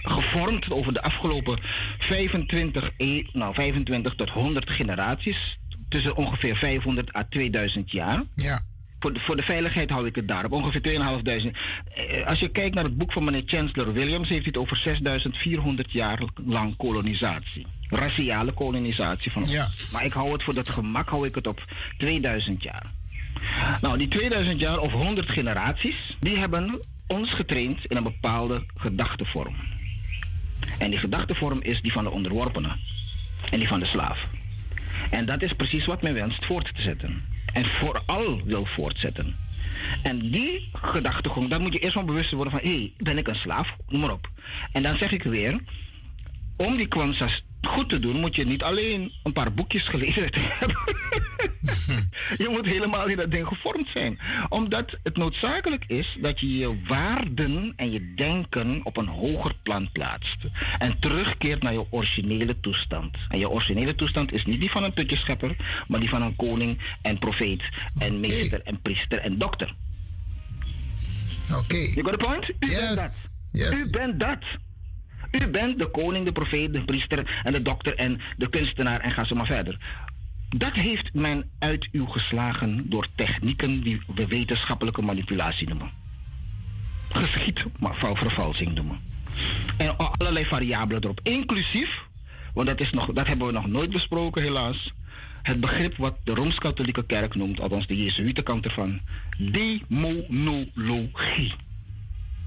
gevormd 0.02 0.72
over 0.72 0.94
de 0.94 1.02
afgelopen 1.02 1.60
25, 2.00 2.92
e, 2.98 3.24
nou 3.34 3.54
25 3.54 4.16
tot 4.16 4.30
100 4.30 4.70
generaties. 4.70 5.58
Tussen 5.90 6.16
ongeveer 6.16 6.56
500 6.56 7.16
à 7.16 7.24
2000 7.30 7.92
jaar. 7.92 8.24
Ja. 8.36 8.60
Voor 9.00 9.14
de, 9.14 9.20
voor 9.20 9.36
de 9.36 9.44
veiligheid 9.44 9.90
hou 9.90 10.08
ik 10.08 10.16
het 10.16 10.28
daarop. 10.28 10.52
Ongeveer 10.52 10.82
2500. 10.82 11.58
Eh, 11.88 12.28
als 12.28 12.40
je 12.40 12.50
kijkt 12.50 12.76
naar 12.76 12.84
het 12.84 12.98
boek 12.98 13.12
van 13.12 13.24
meneer 13.24 13.44
Chancellor 13.46 13.94
Williams, 13.94 14.30
heeft 14.30 14.44
hij 14.44 14.52
het 14.54 14.58
over 14.58 14.78
6400 14.78 15.92
jaar 15.92 16.20
lang 16.46 16.76
kolonisatie. 16.76 17.66
Raciale 17.90 18.52
kolonisatie 18.52 19.32
van 19.32 19.42
ons. 19.42 19.52
Ja. 19.52 19.68
Maar 19.92 20.06
ik 20.06 20.14
hou 20.14 20.32
het 20.32 20.44
voor 20.44 20.54
dat 20.54 20.70
gemak 20.70 21.10
hou 21.10 21.28
ik 21.28 21.36
het 21.36 21.48
op 21.48 21.66
2000 21.98 22.64
jaar. 22.64 22.92
Nou, 23.82 23.98
die 23.98 24.08
2000 24.08 24.60
jaar 24.60 24.80
of 24.80 24.92
100 24.92 25.30
generaties, 25.30 26.18
die 26.20 26.38
hebben 26.38 26.82
ons 27.08 27.34
getraind 27.34 27.86
in 27.86 27.98
een 27.98 28.04
bepaalde 28.04 28.66
gedachtevorm. 28.76 29.56
En 30.78 30.90
die 30.90 31.00
gedachtevorm 31.00 31.62
is 31.62 31.82
die 31.82 31.92
van 31.92 32.04
de 32.04 32.10
onderworpene 32.10 32.76
en 33.50 33.60
die 33.60 33.68
van 33.68 33.80
de 33.80 33.86
slaaf. 33.86 34.28
En 35.10 35.26
dat 35.26 35.42
is 35.42 35.54
precies 35.54 35.86
wat 35.86 36.02
men 36.02 36.14
wenst 36.14 36.46
voort 36.46 36.76
te 36.76 36.82
zetten. 36.82 37.24
En 37.54 37.66
vooral 37.66 38.42
wil 38.46 38.66
voortzetten. 38.66 39.36
En 40.04 40.32
die 40.32 40.70
gedachtegang, 40.74 41.50
daar 41.50 41.62
moet 41.62 41.74
je 41.74 41.80
eerst 41.80 41.94
van 41.94 42.06
bewust 42.06 42.32
worden 42.32 42.54
van... 42.54 42.62
hé, 42.62 42.76
hey, 42.76 42.94
ben 42.98 43.18
ik 43.18 43.28
een 43.28 43.36
slaaf? 43.36 43.76
Noem 43.88 44.02
maar 44.02 44.12
op. 44.12 44.30
En 44.72 44.84
dan 44.84 44.98
zeg 44.98 45.12
ik 45.12 45.24
weer... 45.24 45.60
om 46.58 46.78
die 46.78 46.88
kwanzas 46.88 47.44
goed 47.62 47.90
te 47.90 48.00
doen, 48.00 48.20
moet 48.20 48.36
je 48.36 48.46
niet 48.46 48.64
alleen 48.64 49.12
een 49.24 49.34
paar 49.34 49.54
boekjes 49.54 49.88
gelezen 49.88 50.30
hebben. 50.60 50.78
je 52.44 52.48
moet 52.50 52.66
helemaal 52.66 53.08
in 53.08 53.18
dat 53.18 53.32
ding 53.32 53.48
gevormd 53.48 53.88
zijn. 53.88 54.20
Omdat 54.50 54.98
het 55.04 55.18
noodzakelijk 55.18 55.84
is 55.88 56.18
dat 56.22 56.40
je 56.40 56.58
je 56.58 56.82
waarden 56.88 57.74
en 57.76 57.92
je 57.92 58.14
denken 58.16 58.82
op 58.84 58.98
een 58.98 59.08
hoger 59.08 59.56
plan 59.64 59.92
plaatst. 59.92 60.38
En 60.80 61.00
terugkeert 61.00 61.64
naar 61.64 61.74
je 61.74 61.92
originele 61.92 62.60
toestand. 62.60 63.18
En 63.30 63.40
je 63.40 63.50
originele 63.50 63.96
toestand 63.96 64.32
is 64.32 64.46
niet 64.46 64.60
die 64.60 64.72
van 64.72 64.84
een 64.84 64.94
putjeschepper, 64.94 65.56
maar 65.88 66.00
die 66.00 66.10
van 66.10 66.22
een 66.22 66.36
koning 66.36 66.80
en 67.02 67.20
profeet 67.20 67.64
en 67.98 68.20
meester 68.20 68.62
en 68.64 68.82
priester 68.82 69.20
en 69.20 69.38
dokter. 69.38 69.76
Oké. 71.50 71.60
Okay. 71.60 71.92
You 71.94 72.06
got 72.08 72.20
the 72.20 72.26
point? 72.26 72.50
U 72.50 72.56
yes. 72.60 72.80
bent 72.80 72.96
dat. 72.96 73.30
Yes. 73.52 73.86
U 73.86 73.90
bent 73.90 74.20
dat. 74.20 74.44
U 75.32 75.48
bent 75.48 75.80
de 75.80 75.88
koning, 75.88 76.26
de 76.26 76.32
profeet, 76.32 76.74
de 76.74 76.84
priester 76.84 77.42
en 77.44 77.52
de 77.52 77.62
dokter 77.62 77.96
en 77.96 78.22
de 78.38 78.50
kunstenaar 78.50 79.00
en 79.00 79.12
ga 79.12 79.24
zo 79.24 79.36
maar 79.36 79.46
verder. 79.46 79.78
Dat 80.56 80.74
heeft 80.74 81.14
men 81.14 81.50
uit 81.60 81.90
u 81.92 82.06
geslagen 82.08 82.90
door 82.90 83.08
technieken 83.16 83.82
die 83.82 84.02
we 84.16 84.28
wetenschappelijke 84.28 85.02
manipulatie 85.02 85.68
noemen. 85.68 85.92
Geschied, 87.10 87.66
maar 87.80 87.96
vervalsing 87.96 88.76
noemen. 88.76 89.00
En 89.78 89.98
allerlei 89.98 90.46
variabelen 90.46 91.04
erop. 91.04 91.20
Inclusief, 91.24 92.04
want 92.54 92.68
dat, 92.68 92.80
is 92.80 92.92
nog, 92.92 93.14
dat 93.14 93.28
hebben 93.28 93.48
we 93.48 93.54
nog 93.54 93.68
nooit 93.68 93.90
besproken 93.90 94.42
helaas. 94.42 94.94
Het 95.42 95.60
begrip 95.60 95.98
wat 95.98 96.18
de 96.24 96.34
Rooms-Katholieke 96.34 97.06
Kerk 97.06 97.36
noemt, 97.36 97.60
althans 97.60 97.88
de 97.88 98.04
Jezuïtenkant 98.04 98.66
ervan, 98.66 99.00
demonologie. 99.38 100.74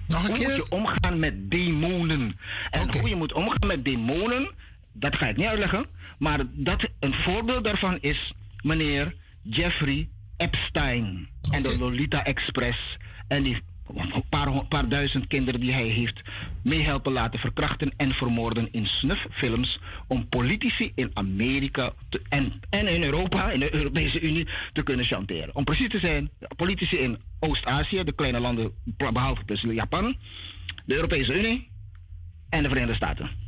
Nog 0.07 0.29
een 0.29 0.37
hoe 0.37 0.45
moet 0.45 0.57
je 0.57 0.67
omgaan 0.69 1.19
met 1.19 1.51
demonen? 1.51 2.39
En 2.71 2.93
hoe 3.01 3.09
je 3.09 3.17
moet 3.17 3.33
omgaan 3.33 3.67
met 3.67 3.85
demonen, 3.85 4.51
dat 4.99 5.17
ga 5.17 5.29
ik 5.29 5.37
niet 5.37 5.51
uitleggen. 5.51 5.87
Maar 6.19 6.41
dat, 6.53 6.89
een 7.01 7.15
voorbeeld 7.15 7.65
daarvan 7.65 7.99
is 8.01 8.33
meneer 8.63 9.15
Jeffrey 9.43 10.09
Epstein. 10.37 11.29
En 11.51 11.63
de. 11.63 11.77
Lolita 11.79 12.25
Express. 12.25 12.97
En 13.29 13.43
die 13.43 13.63
een 13.95 14.25
paar, 14.29 14.65
paar 14.65 14.89
duizend 14.89 15.27
kinderen 15.27 15.61
die 15.61 15.73
hij 15.73 15.87
heeft 15.87 16.21
meehelpen 16.63 17.13
laten 17.13 17.39
verkrachten 17.39 17.93
en 17.97 18.13
vermoorden 18.13 18.73
in 18.73 18.87
snufffilms 18.87 19.81
om 20.07 20.29
politici 20.29 20.93
in 20.95 21.11
Amerika 21.13 21.93
en, 22.29 22.61
en 22.71 22.89
in 22.89 23.03
Europa, 23.03 23.51
in 23.51 23.61
de 23.61 23.75
Europese 23.75 24.21
Unie, 24.21 24.49
te 24.73 24.83
kunnen 24.83 25.05
chanteren. 25.05 25.55
Om 25.55 25.65
precies 25.65 25.89
te 25.89 25.99
zijn, 25.99 26.31
politici 26.57 26.97
in 26.97 27.19
Oost-Azië, 27.39 28.05
de 28.05 28.13
kleine 28.13 28.41
landen 28.41 28.73
behalve 28.97 29.43
dus 29.45 29.61
Japan, 29.63 30.17
de 30.85 30.95
Europese 30.95 31.39
Unie 31.39 31.69
en 32.49 32.63
de 32.63 32.69
Verenigde 32.69 32.97
Staten. 32.97 33.46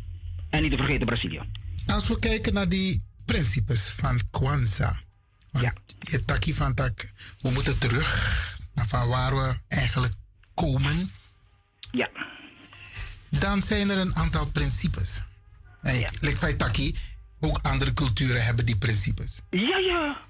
En 0.50 0.62
niet 0.62 0.70
te 0.70 0.76
vergeten 0.76 1.06
Brazilië. 1.06 1.42
Als 1.86 2.08
we 2.08 2.18
kijken 2.18 2.54
naar 2.54 2.68
die 2.68 3.02
principes 3.24 3.88
van 3.88 4.20
Kwanzaa. 4.30 5.00
Ja. 5.50 5.72
Je 5.98 6.24
takkie 6.24 6.54
van 6.54 6.74
tak, 6.74 7.12
we 7.40 7.50
moeten 7.50 7.78
terug 7.78 8.56
naar 8.74 8.86
van 8.86 9.08
waar 9.08 9.34
we 9.34 9.54
eigenlijk 9.68 10.14
komen. 10.54 11.10
Ja. 11.90 12.10
Dan 13.30 13.62
zijn 13.62 13.90
er 13.90 13.98
een 13.98 14.14
aantal 14.14 14.46
principes. 14.46 15.22
En 15.82 15.98
ja. 15.98 16.10
like 16.20 16.56
Taki, 16.56 16.96
ook 17.40 17.58
andere 17.62 17.92
culturen 17.92 18.44
hebben 18.44 18.66
die 18.66 18.76
principes. 18.76 19.40
Ja, 19.50 19.78
ja. 19.78 20.20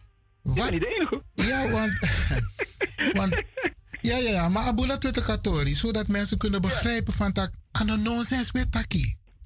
Wat? 0.43 0.71
niet 0.71 0.81
de 0.81 0.97
enige. 0.97 1.23
Ja, 1.35 1.71
want, 1.71 1.99
want 3.19 3.43
ja, 4.01 4.17
ja, 4.17 4.31
ja, 4.31 4.49
maar 4.49 4.65
abula 4.65 4.97
katori, 4.97 5.75
zodat 5.75 6.09
mensen 6.09 6.39
kunnen 6.39 6.61
begrijpen 6.61 7.13
van 7.13 7.33
tak, 7.33 7.53
ano 7.71 7.97
nonsens 7.97 8.53
met 8.53 8.73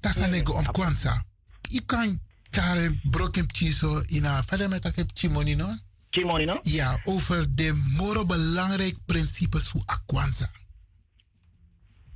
Dat 0.03 0.15
is 0.15 0.27
een 0.27 0.47
om 0.47 0.71
kwanza. 0.71 1.23
Je 1.61 1.81
kan 1.85 2.19
chare 2.49 2.99
brokem 3.03 3.45
chiso 3.51 4.03
ina, 4.07 4.43
verder 4.43 4.69
met 4.69 4.81
tak 4.81 4.93
chimoni 5.13 5.55
no? 5.55 5.77
Chimoni 6.09 6.45
no? 6.45 6.59
Ja, 6.61 6.99
over 7.03 7.55
de 7.55 7.91
moro 7.97 8.25
belangrijk 8.25 8.97
principes 9.05 9.67
voor 9.67 9.81
Akwanza. 9.85 10.49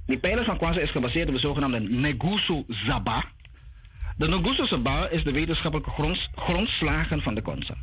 Die 0.06 0.18
pijler 0.18 0.46
van 0.46 0.58
Kwanzaa 0.58 0.82
is 0.82 0.92
gebaseerd 0.92 1.28
op 1.28 1.34
de 1.34 1.40
zogenaamde 1.40 1.80
Negusu 1.80 2.64
Zaba. 2.68 3.24
De 4.18 4.28
Negusu 4.28 4.66
Zaba 4.66 5.10
is 5.10 5.24
de 5.24 5.32
wetenschappelijke 5.32 6.20
grondslagen 6.36 7.22
van 7.22 7.36
de 7.36 7.42
Kwanzaa. 7.42 7.78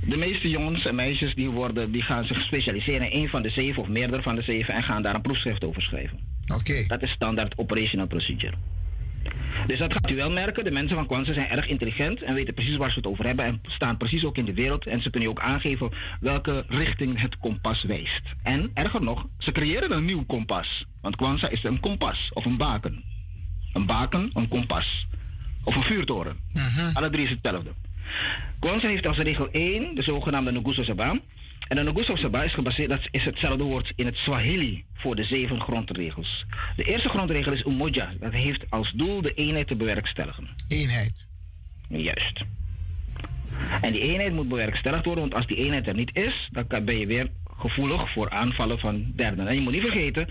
De 0.00 0.16
meeste 0.16 0.50
jongens 0.50 0.84
en 0.84 0.94
meisjes 0.94 1.34
die, 1.34 1.50
worden, 1.50 1.92
die 1.92 2.02
gaan 2.02 2.24
zich 2.24 2.42
specialiseren 2.42 3.10
in 3.10 3.22
een 3.22 3.28
van 3.28 3.42
de 3.42 3.50
zeven 3.50 3.82
of 3.82 3.88
meerdere 3.88 4.22
van 4.22 4.34
de 4.34 4.42
zeven 4.42 4.74
en 4.74 4.82
gaan 4.82 5.02
daar 5.02 5.14
een 5.14 5.22
proefschrift 5.22 5.64
over 5.64 5.82
schrijven. 5.82 6.18
Oké. 6.54 6.86
Dat 6.86 7.02
is 7.02 7.10
standaard 7.10 7.58
operational 7.58 8.06
procedure. 8.06 8.56
Dus 9.66 9.78
dat 9.78 9.92
gaat 9.92 10.10
u 10.10 10.14
wel 10.14 10.30
merken. 10.30 10.64
De 10.64 10.70
mensen 10.70 10.96
van 10.96 11.06
Kwanzaa 11.06 11.32
zijn 11.32 11.48
erg 11.48 11.66
intelligent 11.68 12.22
en 12.22 12.34
weten 12.34 12.54
precies 12.54 12.76
waar 12.76 12.90
ze 12.90 12.96
het 12.96 13.06
over 13.06 13.26
hebben 13.26 13.44
en 13.44 13.60
staan 13.62 13.96
precies 13.96 14.24
ook 14.24 14.36
in 14.36 14.44
de 14.44 14.54
wereld. 14.54 14.86
En 14.86 15.02
ze 15.02 15.10
kunnen 15.10 15.28
ook 15.28 15.40
aangeven 15.40 15.90
welke 16.20 16.64
richting 16.68 17.20
het 17.20 17.38
kompas 17.38 17.84
wijst. 17.84 18.22
En 18.42 18.70
erger 18.74 19.02
nog, 19.02 19.26
ze 19.38 19.52
creëren 19.52 19.92
een 19.92 20.04
nieuw 20.04 20.24
kompas. 20.24 20.86
Want 21.00 21.16
Kwanzaa 21.16 21.48
is 21.48 21.64
een 21.64 21.80
kompas 21.80 22.30
of 22.32 22.44
een 22.44 22.56
baken. 22.56 23.04
Een 23.72 23.86
baken, 23.86 24.30
een 24.32 24.48
kompas. 24.48 25.06
Of 25.64 25.76
een 25.76 25.82
vuurtoren. 25.82 26.36
Mhm. 26.52 26.96
Alle 26.96 27.10
drie 27.10 27.24
is 27.24 27.30
hetzelfde. 27.30 27.70
Kwanzaa 28.58 28.88
heeft 28.88 29.06
als 29.06 29.18
regel 29.18 29.48
1 29.52 29.94
de 29.94 30.02
zogenaamde 30.02 30.52
Nguzo 30.52 30.82
Saba. 30.82 31.18
En 31.68 31.76
de 31.76 31.92
Nguzo 31.92 32.16
Saba 32.16 32.42
is 32.42 32.54
gebaseerd, 32.54 32.90
dat 32.90 33.08
is 33.10 33.24
hetzelfde 33.24 33.64
woord 33.64 33.92
in 33.96 34.06
het 34.06 34.16
Swahili 34.16 34.84
voor 34.94 35.16
de 35.16 35.24
zeven 35.24 35.60
grondregels. 35.60 36.44
De 36.76 36.84
eerste 36.84 37.08
grondregel 37.08 37.52
is 37.52 37.64
Umoja. 37.64 38.12
Dat 38.20 38.32
heeft 38.32 38.70
als 38.70 38.92
doel 38.92 39.22
de 39.22 39.34
eenheid 39.34 39.66
te 39.66 39.76
bewerkstelligen. 39.76 40.48
Eenheid. 40.68 41.28
Juist. 41.88 42.44
En 43.80 43.92
die 43.92 44.00
eenheid 44.00 44.32
moet 44.32 44.48
bewerkstelligd 44.48 45.04
worden, 45.04 45.22
want 45.22 45.34
als 45.34 45.46
die 45.46 45.56
eenheid 45.56 45.86
er 45.86 45.94
niet 45.94 46.16
is, 46.16 46.48
dan 46.52 46.84
ben 46.84 46.98
je 46.98 47.06
weer 47.06 47.30
gevoelig 47.56 48.12
voor 48.12 48.30
aanvallen 48.30 48.78
van 48.78 49.12
derden. 49.14 49.48
En 49.48 49.54
je 49.54 49.60
moet 49.60 49.72
niet 49.72 49.82
vergeten, 49.82 50.28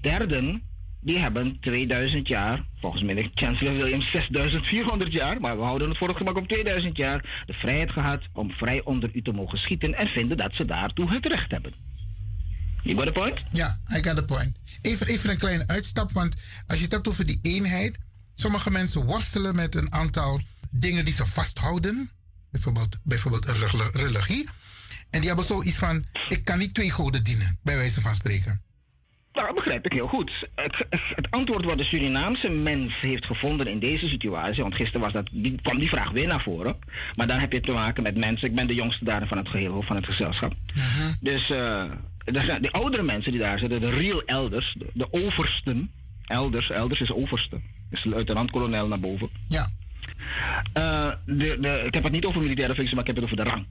derden 0.00 0.62
die 1.06 1.18
hebben 1.18 1.60
2000 1.60 2.28
jaar, 2.28 2.64
volgens 2.80 3.02
mij 3.02 3.14
de 3.14 3.30
Chancellor 3.34 3.76
William 3.76 4.02
6400 4.02 5.12
jaar, 5.12 5.40
maar 5.40 5.56
we 5.56 5.62
houden 5.62 5.88
het 5.88 5.98
voor 5.98 6.08
het 6.08 6.16
gemak 6.16 6.36
op 6.36 6.48
2000 6.48 6.96
jaar, 6.96 7.42
de 7.46 7.52
vrijheid 7.52 7.90
gehad 7.90 8.20
om 8.32 8.50
vrij 8.50 8.84
onder 8.84 9.10
u 9.12 9.22
te 9.22 9.32
mogen 9.32 9.58
schieten 9.58 9.94
en 9.94 10.06
vinden 10.06 10.36
dat 10.36 10.54
ze 10.54 10.64
daartoe 10.64 11.12
het 11.12 11.26
recht 11.26 11.50
hebben. 11.50 11.74
You 12.82 12.96
got 12.96 13.06
the 13.06 13.12
point? 13.12 13.42
Ja, 13.52 13.78
I 13.96 14.02
got 14.02 14.16
the 14.16 14.24
point. 14.24 14.56
Even, 14.82 15.06
even 15.06 15.30
een 15.30 15.38
kleine 15.38 15.66
uitstap, 15.66 16.12
want 16.12 16.34
als 16.66 16.78
je 16.78 16.84
het 16.84 16.92
hebt 16.92 17.08
over 17.08 17.26
die 17.26 17.38
eenheid, 17.42 17.98
sommige 18.34 18.70
mensen 18.70 19.06
worstelen 19.06 19.54
met 19.54 19.74
een 19.74 19.92
aantal 19.92 20.40
dingen 20.70 21.04
die 21.04 21.14
ze 21.14 21.26
vasthouden, 21.26 22.10
bijvoorbeeld, 22.50 22.98
bijvoorbeeld 23.02 23.48
een 23.48 23.90
religie, 23.92 24.48
en 25.10 25.18
die 25.18 25.28
hebben 25.28 25.46
zoiets 25.46 25.76
van, 25.76 26.04
ik 26.28 26.44
kan 26.44 26.58
niet 26.58 26.74
twee 26.74 26.90
goden 26.90 27.24
dienen, 27.24 27.58
bij 27.62 27.76
wijze 27.76 28.00
van 28.00 28.14
spreken. 28.14 28.65
Nou, 29.36 29.48
dat 29.48 29.56
begrijp 29.56 29.84
ik 29.84 29.92
heel 29.92 30.06
goed. 30.06 30.48
Het, 30.54 30.86
het, 30.90 31.30
antwoord 31.30 31.64
wat 31.64 31.78
de 31.78 31.84
Surinaamse 31.84 32.48
mens 32.48 33.00
heeft 33.00 33.26
gevonden 33.26 33.66
in 33.66 33.78
deze 33.78 34.08
situatie, 34.08 34.62
want 34.62 34.74
gisteren 34.74 35.00
was 35.00 35.12
dat, 35.12 35.28
die, 35.32 35.60
kwam 35.62 35.78
die 35.78 35.88
vraag 35.88 36.10
weer 36.10 36.26
naar 36.26 36.42
voren. 36.42 36.76
Maar 37.14 37.26
dan 37.26 37.38
heb 37.38 37.52
je 37.52 37.60
te 37.60 37.72
maken 37.72 38.02
met 38.02 38.16
mensen. 38.16 38.48
Ik 38.48 38.54
ben 38.54 38.66
de 38.66 38.74
jongste 38.74 39.04
daar 39.04 39.26
van 39.26 39.38
het 39.38 39.48
geheel, 39.48 39.82
van 39.82 39.96
het 39.96 40.04
gezelschap. 40.04 40.52
Uh-huh. 40.74 41.12
Dus 41.20 41.50
uh, 41.50 41.84
zijn 42.24 42.62
de 42.62 42.70
oudere 42.70 43.02
mensen 43.02 43.32
die 43.32 43.40
daar 43.40 43.58
zitten, 43.58 43.80
de 43.80 43.90
real 43.90 44.22
elders, 44.22 44.76
de, 44.92 45.06
oversten. 45.10 45.90
Elders, 46.26 46.70
elders 46.70 47.00
is 47.00 47.12
overste. 47.12 47.60
Is 47.90 48.04
luitenant-kolonel 48.04 48.88
naar 48.88 49.00
boven. 49.00 49.28
Ja. 49.48 49.66
Uh, 50.74 51.12
de, 51.24 51.56
de, 51.60 51.82
ik 51.86 51.94
heb 51.94 52.02
het 52.02 52.12
niet 52.12 52.24
over 52.24 52.40
militaire 52.40 52.74
functie, 52.74 52.94
maar 52.94 53.08
ik 53.08 53.14
heb 53.14 53.24
het 53.24 53.32
over 53.32 53.44
de 53.44 53.50
rang. 53.50 53.66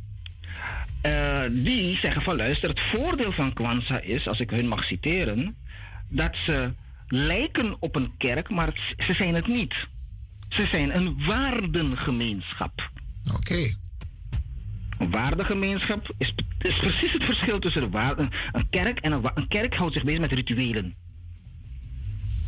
Uh, 1.06 1.42
die 1.64 1.98
zeggen 1.98 2.22
van 2.22 2.36
luister, 2.36 2.70
het 2.70 2.86
voordeel 2.86 3.32
van 3.32 3.54
Kwanzaa 3.54 4.00
is, 4.00 4.28
als 4.28 4.40
ik 4.40 4.50
hun 4.50 4.68
mag 4.68 4.84
citeren, 4.84 5.56
dat 6.10 6.36
ze 6.46 6.74
lijken 7.08 7.76
op 7.80 7.96
een 7.96 8.12
kerk, 8.18 8.50
maar 8.50 8.96
ze 8.98 9.14
zijn 9.14 9.36
het 9.36 9.48
niet. 9.48 9.88
Ze 10.50 10.66
zijn 10.66 10.96
een 10.96 11.26
waardengemeenschap. 11.26 12.90
Oké. 13.36 13.68
Een 14.98 15.12
waardegemeenschap 15.12 16.14
is, 16.18 16.34
is, 16.60 16.80
precies 16.80 17.12
het 17.12 17.24
verschil 17.24 17.60
tussen 17.60 17.82
de 17.82 17.90
waarden. 17.90 18.30
Een 18.52 18.70
kerk 18.70 19.00
en 19.00 19.12
een, 19.12 19.32
een 19.34 19.48
kerk 19.48 19.76
houdt 19.76 19.94
zich 19.94 20.04
bezig 20.04 20.20
met 20.20 20.32
rituelen. 20.32 20.96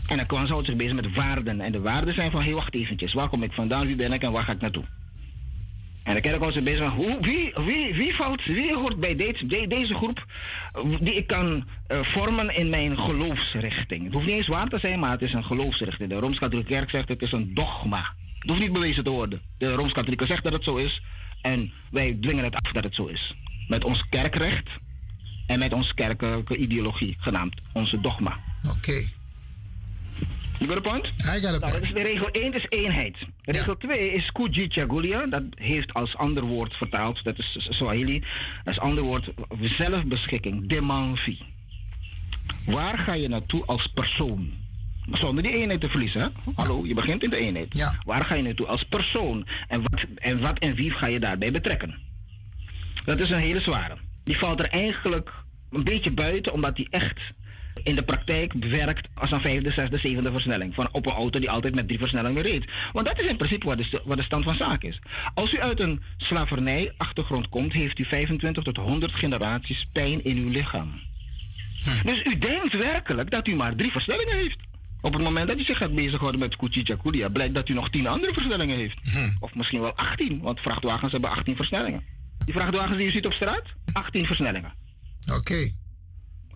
En 0.07 0.19
een 0.19 0.25
Kwanzaa 0.25 0.51
houdt 0.51 0.67
zich 0.67 0.75
bezig 0.75 0.95
met 0.95 1.13
waarden. 1.13 1.61
En 1.61 1.71
de 1.71 1.79
waarden 1.79 2.13
zijn 2.13 2.31
van, 2.31 2.39
hé, 2.39 2.45
hey, 2.45 2.55
wacht 2.55 2.73
eventjes, 2.73 3.13
waar 3.13 3.29
kom 3.29 3.43
ik 3.43 3.53
vandaan, 3.53 3.87
wie 3.87 3.95
ben 3.95 4.13
ik 4.13 4.21
en 4.21 4.31
waar 4.31 4.43
ga 4.43 4.51
ik 4.51 4.61
naartoe? 4.61 4.85
En 6.07 6.13
de 6.13 6.21
kerk 6.21 6.43
was 6.43 6.63
bezig 6.63 6.89
hoe, 6.89 7.17
wie, 7.21 7.53
wie, 7.55 7.93
wie, 7.93 8.15
valt, 8.15 8.45
wie 8.45 8.75
hoort 8.75 8.99
bij 8.99 9.15
deze, 9.15 9.67
deze 9.67 9.93
groep 9.93 10.25
die 10.99 11.15
ik 11.15 11.27
kan 11.27 11.67
uh, 11.87 11.99
vormen 12.03 12.55
in 12.55 12.69
mijn 12.69 12.97
geloofsrichting. 12.97 14.03
Het 14.03 14.13
hoeft 14.13 14.25
niet 14.25 14.35
eens 14.35 14.47
waar 14.47 14.67
te 14.67 14.79
zijn, 14.79 14.99
maar 14.99 15.11
het 15.11 15.21
is 15.21 15.33
een 15.33 15.43
geloofsrichting. 15.43 16.09
De 16.09 16.19
Rooms-Katholieke 16.19 16.73
Kerk 16.73 16.89
zegt 16.89 17.09
het 17.09 17.21
is 17.21 17.31
een 17.31 17.53
dogma. 17.53 18.13
Het 18.39 18.49
hoeft 18.49 18.61
niet 18.61 18.73
bewezen 18.73 19.03
te 19.03 19.09
worden. 19.09 19.41
De 19.57 19.73
Rooms-Katholieke 19.73 20.25
zegt 20.25 20.43
dat 20.43 20.53
het 20.53 20.63
zo 20.63 20.75
is 20.75 21.01
en 21.41 21.71
wij 21.91 22.17
dwingen 22.21 22.43
het 22.43 22.55
af 22.55 22.71
dat 22.71 22.83
het 22.83 22.95
zo 22.95 23.05
is. 23.05 23.35
Met 23.67 23.83
ons 23.83 24.05
kerkrecht 24.09 24.69
en 25.47 25.59
met 25.59 25.73
onze 25.73 25.93
kerkelijke 25.93 26.57
ideologie, 26.57 27.15
genaamd 27.19 27.61
onze 27.73 28.01
dogma. 28.01 28.39
Oké. 28.77 29.16
You 30.59 30.67
got 30.67 30.77
a 30.77 30.89
point? 30.89 31.11
I 31.25 31.39
got 31.39 31.53
a 31.53 31.59
nou, 31.59 31.71
point. 31.71 31.93
de 31.93 32.01
regel 32.01 32.29
1 32.31 32.53
is 32.53 32.65
eenheid. 32.69 33.17
Regel 33.41 33.77
2 33.77 34.11
is 34.13 34.31
Kujichagulia. 34.31 35.25
Dat 35.25 35.43
heeft 35.55 35.93
als 35.93 36.15
ander 36.15 36.43
woord 36.43 36.75
vertaald, 36.75 37.23
dat 37.23 37.37
is 37.37 37.67
Swahili. 37.69 38.23
Als 38.65 38.79
ander 38.79 39.03
woord 39.03 39.31
zelfbeschikking, 39.59 40.69
demanvi. 40.69 41.37
Waar 42.65 42.97
ga 42.97 43.13
je 43.13 43.27
naartoe 43.27 43.65
als 43.65 43.87
persoon? 43.87 44.53
Zonder 45.11 45.43
die 45.43 45.53
eenheid 45.53 45.81
te 45.81 45.89
verliezen. 45.89 46.21
Hè? 46.21 46.27
Hallo, 46.55 46.85
je 46.85 46.93
begint 46.93 47.23
in 47.23 47.29
de 47.29 47.37
eenheid. 47.37 47.77
Ja. 47.77 47.93
Waar 48.03 48.25
ga 48.25 48.35
je 48.35 48.43
naartoe 48.43 48.67
als 48.67 48.83
persoon? 48.83 49.47
En 49.67 49.81
wat, 49.81 50.05
en 50.15 50.41
wat 50.41 50.59
en 50.59 50.75
wie 50.75 50.91
ga 50.91 51.07
je 51.07 51.19
daarbij 51.19 51.51
betrekken? 51.51 51.97
Dat 53.05 53.19
is 53.19 53.29
een 53.29 53.39
hele 53.39 53.61
zware. 53.61 53.97
Die 54.23 54.37
valt 54.37 54.59
er 54.59 54.69
eigenlijk 54.69 55.31
een 55.71 55.83
beetje 55.83 56.11
buiten, 56.11 56.53
omdat 56.53 56.75
die 56.75 56.87
echt 56.89 57.19
in 57.83 57.95
de 57.95 58.03
praktijk 58.03 58.53
werkt 58.53 59.07
als 59.13 59.31
een 59.31 59.41
vijfde, 59.41 59.71
zesde, 59.71 59.97
zevende 59.97 60.31
versnelling. 60.31 60.73
Van 60.73 60.89
op 60.91 61.05
een 61.05 61.11
auto 61.11 61.39
die 61.39 61.49
altijd 61.49 61.75
met 61.75 61.87
drie 61.87 61.99
versnellingen 61.99 62.43
reed. 62.43 62.71
Want 62.93 63.07
dat 63.07 63.19
is 63.19 63.27
in 63.27 63.37
principe 63.37 63.65
wat 63.65 63.77
de, 63.77 64.01
wat 64.05 64.17
de 64.17 64.23
stand 64.23 64.43
van 64.43 64.55
zaken 64.55 64.89
is. 64.89 64.99
Als 65.33 65.53
u 65.53 65.59
uit 65.59 65.79
een 65.79 66.01
slavernij-achtergrond 66.17 67.49
komt, 67.49 67.73
heeft 67.73 67.99
u 67.99 68.05
25 68.05 68.63
tot 68.63 68.77
100 68.77 69.11
generaties 69.11 69.85
pijn 69.91 70.23
in 70.23 70.37
uw 70.37 70.49
lichaam. 70.49 70.99
Dus 72.03 72.23
u 72.23 72.37
denkt 72.37 72.73
werkelijk 72.73 73.31
dat 73.31 73.47
u 73.47 73.55
maar 73.55 73.75
drie 73.75 73.91
versnellingen 73.91 74.35
heeft. 74.35 74.57
Op 75.01 75.13
het 75.13 75.23
moment 75.23 75.47
dat 75.47 75.59
u 75.59 75.63
zich 75.63 75.77
gaat 75.77 75.95
bezighouden 75.95 76.39
met 76.39 76.55
Kuchichakulia, 76.55 77.29
blijkt 77.29 77.53
dat 77.53 77.69
u 77.69 77.73
nog 77.73 77.89
10 77.89 78.07
andere 78.07 78.33
versnellingen 78.33 78.77
heeft. 78.77 78.97
Hm. 79.11 79.43
Of 79.43 79.55
misschien 79.55 79.81
wel 79.81 79.95
18, 79.95 80.41
want 80.41 80.59
vrachtwagens 80.59 81.11
hebben 81.11 81.29
18 81.29 81.55
versnellingen. 81.55 82.03
Die 82.45 82.53
vrachtwagens 82.53 82.97
die 82.97 83.07
u 83.07 83.11
ziet 83.11 83.25
op 83.25 83.33
straat, 83.33 83.63
18 83.93 84.25
versnellingen. 84.25 84.73
Oké. 85.37 85.71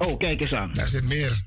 Oh, 0.08 0.18
kijk 0.18 0.42
eens 0.42 0.54
aan. 0.54 0.74
Daar 0.74 0.88
zit 0.88 1.08
meer. 1.08 1.42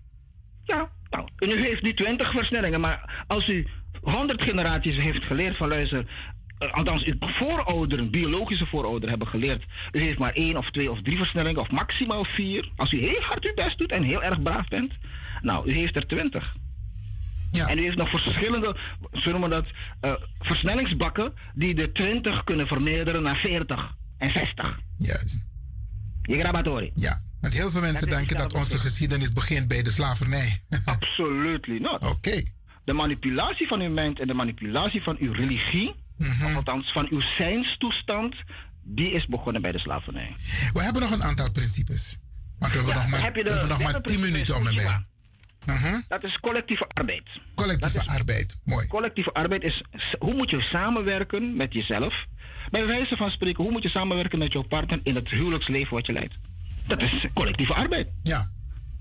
Ja, 0.63 0.91
nou, 1.11 1.29
u 1.39 1.61
heeft 1.61 1.83
nu 1.83 1.95
20 1.95 2.31
versnellingen, 2.31 2.81
maar 2.81 3.25
als 3.27 3.49
u 3.49 3.67
100 4.01 4.43
generaties 4.43 4.97
heeft 4.97 5.25
geleerd 5.25 5.57
van 5.57 5.69
luister, 5.69 6.07
althans 6.71 7.05
uw 7.05 7.15
voorouderen, 7.19 8.11
biologische 8.11 8.67
voorouderen, 8.67 9.09
hebben 9.09 9.29
geleerd. 9.29 9.65
U 9.93 10.01
heeft 10.01 10.19
maar 10.19 10.33
één 10.33 10.57
of 10.57 10.71
twee 10.71 10.91
of 10.91 11.03
drie 11.03 11.17
versnellingen, 11.17 11.61
of 11.61 11.71
maximaal 11.71 12.25
vier. 12.25 12.73
Als 12.77 12.93
u 12.93 12.99
heel 12.99 13.21
hard 13.21 13.45
uw 13.45 13.55
best 13.55 13.79
doet 13.79 13.93
en 13.93 14.03
heel 14.03 14.23
erg 14.23 14.43
braaf 14.43 14.69
bent, 14.69 14.93
nou, 15.41 15.71
u 15.71 15.73
heeft 15.73 15.97
er 15.97 16.07
twintig. 16.07 16.57
Ja. 17.51 17.69
En 17.69 17.79
u 17.79 17.83
heeft 17.83 17.97
nog 17.97 18.11
verschillende, 18.11 18.77
zullen 19.13 19.41
we 19.41 19.49
dat, 19.49 19.69
uh, 20.01 20.13
versnellingsbakken 20.39 21.33
die 21.55 21.75
de 21.75 21.93
20 21.93 22.45
kunnen 22.45 22.67
vermeerderen 22.67 23.23
naar 23.23 23.37
40 23.37 23.95
en 24.19 24.31
60. 24.31 24.79
Juist. 24.97 25.51
Je 26.23 26.39
grabatori. 26.39 26.91
Ja, 26.95 27.21
want 27.45 27.57
heel 27.57 27.71
veel 27.71 27.81
mensen 27.81 28.09
denken 28.09 28.37
dat 28.37 28.53
onze 28.53 28.79
geschiedenis 28.79 29.29
begint 29.29 29.69
bij 29.69 29.83
de 29.83 29.91
slavernij. 29.91 30.61
Absolutely 30.85 31.79
not. 31.79 32.05
Oké. 32.05 32.43
De 32.85 32.93
manipulatie 32.93 33.67
van 33.67 33.81
uw 33.81 33.91
mind 33.91 34.21
en 34.21 34.27
de 34.27 34.35
manipulatie 34.35 35.03
van 35.03 35.17
uw 35.19 35.33
religie, 35.33 35.95
mm 36.17 36.55
althans 36.55 36.93
van 36.93 37.07
uw 37.11 37.21
zijnstoestand, 37.21 38.35
die 38.83 39.13
is 39.13 39.27
begonnen 39.27 39.63
bij 39.63 39.73
de 39.73 39.79
slavernij. 39.79 40.37
We 40.73 40.83
hebben 40.83 41.03
nog 41.03 41.11
een 41.11 41.23
aantal 41.23 41.51
principes. 41.51 42.19
Want 42.59 42.73
we 42.73 42.79
hebben 42.79 42.95
nog 42.95 43.09
maar, 43.09 43.33
we 43.33 43.41
hebben 43.41 43.69
nog 43.69 43.83
maar 43.83 44.01
10 44.01 44.21
minuten 44.21 44.57
om 44.57 44.67
ermee. 44.67 44.87
Uh 45.67 45.95
Dat 46.09 46.25
is 46.25 46.39
collectieve 46.41 46.89
arbeid. 46.89 47.29
Collectieve 47.55 48.07
arbeid, 48.07 48.57
mooi. 48.65 48.87
Collectieve 48.87 49.33
arbeid 49.33 49.63
is 49.63 49.85
hoe 50.19 50.35
moet 50.35 50.51
je 50.51 50.61
samenwerken 50.61 51.55
met 51.55 51.73
jezelf. 51.73 52.15
Bij 52.71 52.87
wijze 52.87 53.17
van 53.17 53.31
spreken, 53.31 53.63
hoe 53.63 53.73
moet 53.73 53.83
je 53.83 53.89
samenwerken 53.89 54.39
met 54.39 54.53
jouw 54.53 54.63
partner 54.63 55.01
in 55.03 55.15
het 55.15 55.29
huwelijksleven 55.29 55.95
wat 55.95 56.07
je 56.07 56.13
leidt. 56.13 56.35
Dat 56.87 57.03
is 57.03 57.27
collectieve 57.35 57.75
arbeid. 57.75 58.09
Ja. 58.23 58.47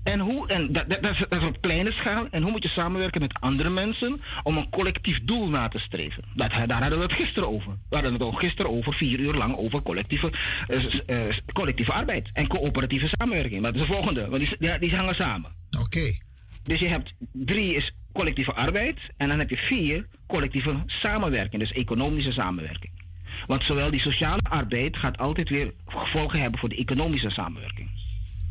En, 0.04 0.20
hoe, 0.20 0.48
en 0.48 0.72
dat, 0.72 0.88
dat, 0.88 1.02
dat, 1.02 1.40
is, 1.40 1.44
op 1.44 1.60
kleine 1.60 1.92
schaal. 1.92 2.26
En 2.30 2.42
hoe 2.42 2.50
moet 2.50 2.62
je 2.62 2.68
samenwerken 2.68 3.20
met 3.20 3.40
andere 3.40 3.70
mensen 3.70 4.20
om 4.42 4.56
een 4.56 4.70
collectief 4.70 5.24
doel 5.24 5.48
na 5.48 5.68
te 5.68 5.78
streven? 5.78 6.24
Dat, 6.34 6.50
daar 6.50 6.80
hadden 6.80 6.98
we 6.98 7.04
het 7.04 7.12
gisteren 7.12 7.48
over. 7.48 7.70
We 7.88 7.94
hadden 7.94 8.12
het 8.12 8.22
al 8.22 8.32
gisteren 8.32 8.70
over, 8.76 8.94
vier 8.94 9.18
uur 9.18 9.34
lang, 9.34 9.56
over 9.56 9.82
collectieve, 9.82 10.32
uh, 10.68 10.84
uh, 11.06 11.36
collectieve 11.52 11.92
arbeid 11.92 12.30
en 12.32 12.46
coöperatieve 12.46 13.08
samenwerking. 13.08 13.62
Maar 13.62 13.72
dat 13.72 13.80
is 13.80 13.86
de 13.86 13.94
volgende, 13.94 14.28
want 14.28 14.42
die, 14.42 14.56
die, 14.58 14.78
die 14.78 14.96
hangen 14.96 15.14
samen. 15.14 15.50
Oké. 15.80 16.18
Dus 16.64 16.80
je 16.80 16.88
hebt 16.88 17.14
drie 17.32 17.74
is 17.74 17.94
collectieve 18.12 18.52
arbeid 18.52 18.98
en 19.16 19.28
dan 19.28 19.38
heb 19.38 19.50
je 19.50 19.56
vier 19.56 20.06
collectieve 20.26 20.82
samenwerking, 20.86 21.62
dus 21.62 21.72
economische 21.72 22.32
samenwerking. 22.32 22.92
Want 23.46 23.62
zowel 23.62 23.90
die 23.90 24.00
sociale 24.00 24.42
arbeid 24.42 24.96
gaat 24.96 25.18
altijd 25.18 25.48
weer 25.48 25.72
gevolgen 25.86 26.40
hebben 26.40 26.60
voor 26.60 26.68
de 26.68 26.76
economische 26.76 27.30
samenwerking. 27.30 27.90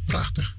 Prachtig. 0.05 0.55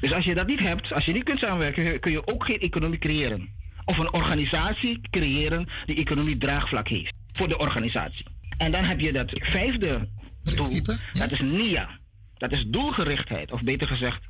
Dus 0.00 0.12
als 0.12 0.24
je 0.24 0.34
dat 0.34 0.46
niet 0.46 0.60
hebt, 0.60 0.92
als 0.92 1.04
je 1.04 1.12
niet 1.12 1.24
kunt 1.24 1.38
samenwerken, 1.38 2.00
kun 2.00 2.12
je 2.12 2.26
ook 2.26 2.44
geen 2.44 2.60
economie 2.60 2.98
creëren. 2.98 3.48
Of 3.84 3.98
een 3.98 4.12
organisatie 4.12 5.00
creëren 5.10 5.68
die 5.86 5.96
economie 5.96 6.38
draagvlak 6.38 6.88
heeft 6.88 7.14
voor 7.32 7.48
de 7.48 7.58
organisatie. 7.58 8.26
En 8.56 8.72
dan 8.72 8.84
heb 8.84 9.00
je 9.00 9.12
dat 9.12 9.30
vijfde 9.34 10.08
doel, 10.42 10.82
dat 11.12 11.30
is 11.30 11.40
NIA. 11.40 11.98
Dat 12.36 12.52
is 12.52 12.64
doelgerichtheid, 12.66 13.52
of 13.52 13.62
beter 13.62 13.86
gezegd, 13.86 14.20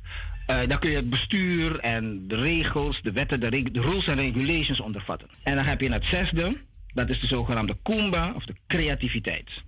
uh, 0.47 0.67
dan 0.67 0.79
kun 0.79 0.89
je 0.89 0.95
het 0.95 1.09
bestuur 1.09 1.79
en 1.79 2.27
de 2.27 2.35
regels, 2.35 3.01
de 3.01 3.11
wetten, 3.11 3.39
de, 3.39 3.49
de 3.71 3.81
rules 3.81 4.07
en 4.07 4.15
regulations 4.15 4.79
ondervatten. 4.79 5.27
En 5.43 5.55
dan 5.55 5.65
heb 5.65 5.81
je 5.81 5.91
het 5.91 6.05
zesde, 6.05 6.57
dat 6.93 7.09
is 7.09 7.19
de 7.19 7.27
zogenaamde 7.27 7.77
Kumba 7.83 8.33
of 8.35 8.45
de 8.45 8.55
creativiteit. 8.67 9.63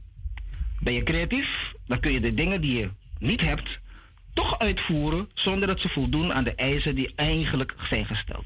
Ben 0.80 0.94
je 0.94 1.04
creatief, 1.04 1.74
dan 1.86 2.00
kun 2.00 2.12
je 2.12 2.20
de 2.20 2.34
dingen 2.34 2.62
die 2.62 2.80
je 2.80 2.90
niet 3.20 3.42
hebt, 3.42 3.80
toch 4.34 4.60
uitvoeren 4.60 5.30
zonder 5.34 5.68
dat 5.68 5.80
ze 5.80 5.90
voldoen 5.90 6.34
aan 6.34 6.44
de 6.44 6.56
eisen 6.56 6.96
die 6.96 7.14
eigenlijk 7.16 7.76
zijn 7.90 8.06
gesteld. 8.06 8.46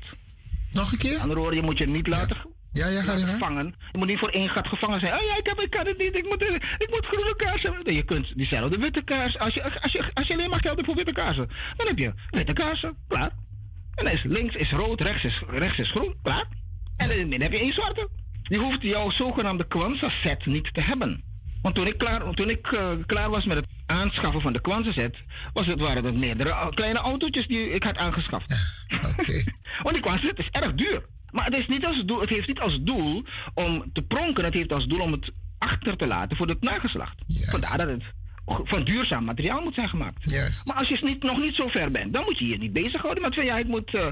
Nog 0.71 0.91
een 0.91 0.97
keer? 0.97 1.17
Andere 1.17 1.39
woorden, 1.39 1.59
je 1.59 1.65
moet 1.65 1.77
je 1.77 1.87
niet 1.87 2.07
laten 2.07 2.37
ja, 2.77 2.87
ja, 2.87 3.01
ga 3.01 3.13
je 3.13 3.23
gevangen. 3.23 3.75
Je 3.91 3.97
moet 3.97 4.07
niet 4.07 4.19
voor 4.19 4.29
één 4.29 4.49
gat 4.49 4.67
gevangen 4.67 4.99
zijn. 4.99 5.13
Oh 5.13 5.21
ja, 5.21 5.37
ik, 5.37 5.45
heb, 5.45 5.59
ik 5.59 5.69
kan 5.69 5.85
het 5.85 5.97
niet. 5.97 6.15
Ik 6.15 6.25
moet, 6.29 6.41
ik 6.77 6.87
moet 6.89 7.05
groene 7.05 7.35
kaarsen. 7.35 7.75
Nee, 7.83 7.95
je 7.95 8.03
kunt 8.03 8.37
diezelfde 8.37 8.77
witte 8.77 9.01
kaars. 9.01 9.37
Als 9.37 9.53
je, 9.53 9.81
als, 9.81 9.91
je, 9.91 10.11
als 10.13 10.27
je 10.27 10.33
alleen 10.33 10.49
maar 10.49 10.61
geld 10.61 10.75
hebt 10.75 10.85
voor 10.85 10.95
witte 10.95 11.11
kaarsen, 11.11 11.49
dan 11.75 11.87
heb 11.87 11.97
je 11.97 12.13
witte 12.29 12.53
kaarsen. 12.53 12.97
Klaar. 13.07 13.31
En 13.95 14.03
dan 14.03 14.13
is 14.13 14.23
links 14.23 14.55
is 14.55 14.71
rood, 14.71 15.01
rechts 15.01 15.23
is, 15.23 15.43
rechts 15.47 15.79
is 15.79 15.91
groen. 15.91 16.15
Klaar. 16.21 16.47
En 16.97 17.29
dan 17.29 17.41
heb 17.41 17.51
je 17.51 17.59
één 17.59 17.73
zwarte. 17.73 18.09
Je 18.43 18.57
hoeft 18.57 18.81
jouw 18.81 19.11
zogenaamde 19.11 19.67
Kwanzaa 19.67 20.09
set 20.09 20.45
niet 20.45 20.73
te 20.73 20.81
hebben. 20.81 21.23
Want 21.61 21.75
toen 21.75 21.87
ik 21.87 21.97
klaar, 21.97 22.33
toen 22.33 22.49
ik, 22.49 22.71
uh, 22.71 22.89
klaar 23.05 23.29
was 23.29 23.45
met 23.45 23.57
het 23.57 23.67
aanschaffen 23.85 24.41
van 24.41 24.53
de 24.53 24.61
Kwanzaa 24.61 24.91
set, 24.91 25.15
was 25.53 25.65
het, 25.65 25.79
waren 25.79 26.05
het 26.05 26.17
meerdere 26.17 26.69
kleine 26.73 26.99
autootjes 26.99 27.47
die 27.47 27.69
ik 27.69 27.83
had 27.83 27.97
aangeschaft. 27.97 28.55
Okay. 28.87 29.43
Want 29.83 29.93
die 29.93 30.01
Kwanzaa 30.01 30.27
set 30.27 30.39
is 30.39 30.49
erg 30.51 30.73
duur. 30.73 31.05
Maar 31.31 31.45
het, 31.45 31.55
is 31.55 31.67
niet 31.67 31.85
als 31.85 32.03
doel, 32.05 32.19
het 32.19 32.29
heeft 32.29 32.47
niet 32.47 32.59
als 32.59 32.79
doel 32.81 33.23
om 33.53 33.89
te 33.93 34.01
pronken, 34.01 34.45
het 34.45 34.53
heeft 34.53 34.73
als 34.73 34.87
doel 34.87 34.99
om 34.99 35.11
het 35.11 35.31
achter 35.57 35.97
te 35.97 36.07
laten 36.07 36.37
voor 36.37 36.47
het 36.47 36.61
nageslacht. 36.61 37.15
Vandaar 37.49 37.77
dat 37.77 37.87
het 37.87 38.03
van 38.63 38.83
duurzaam 38.83 39.23
materiaal 39.23 39.61
moet 39.61 39.73
zijn 39.73 39.89
gemaakt. 39.89 40.31
Maar 40.65 40.75
als 40.75 40.87
je 40.87 40.99
niet, 41.01 41.23
nog 41.23 41.37
niet 41.37 41.55
zo 41.55 41.67
ver 41.67 41.91
bent, 41.91 42.13
dan 42.13 42.23
moet 42.23 42.37
je 42.37 42.47
je 42.47 42.57
niet 42.57 42.73
bezighouden 42.73 43.23
met 43.23 43.35
van 43.35 43.45
ja, 43.45 43.57
ik 43.57 43.67
moet, 43.67 43.93
uh, 43.93 44.07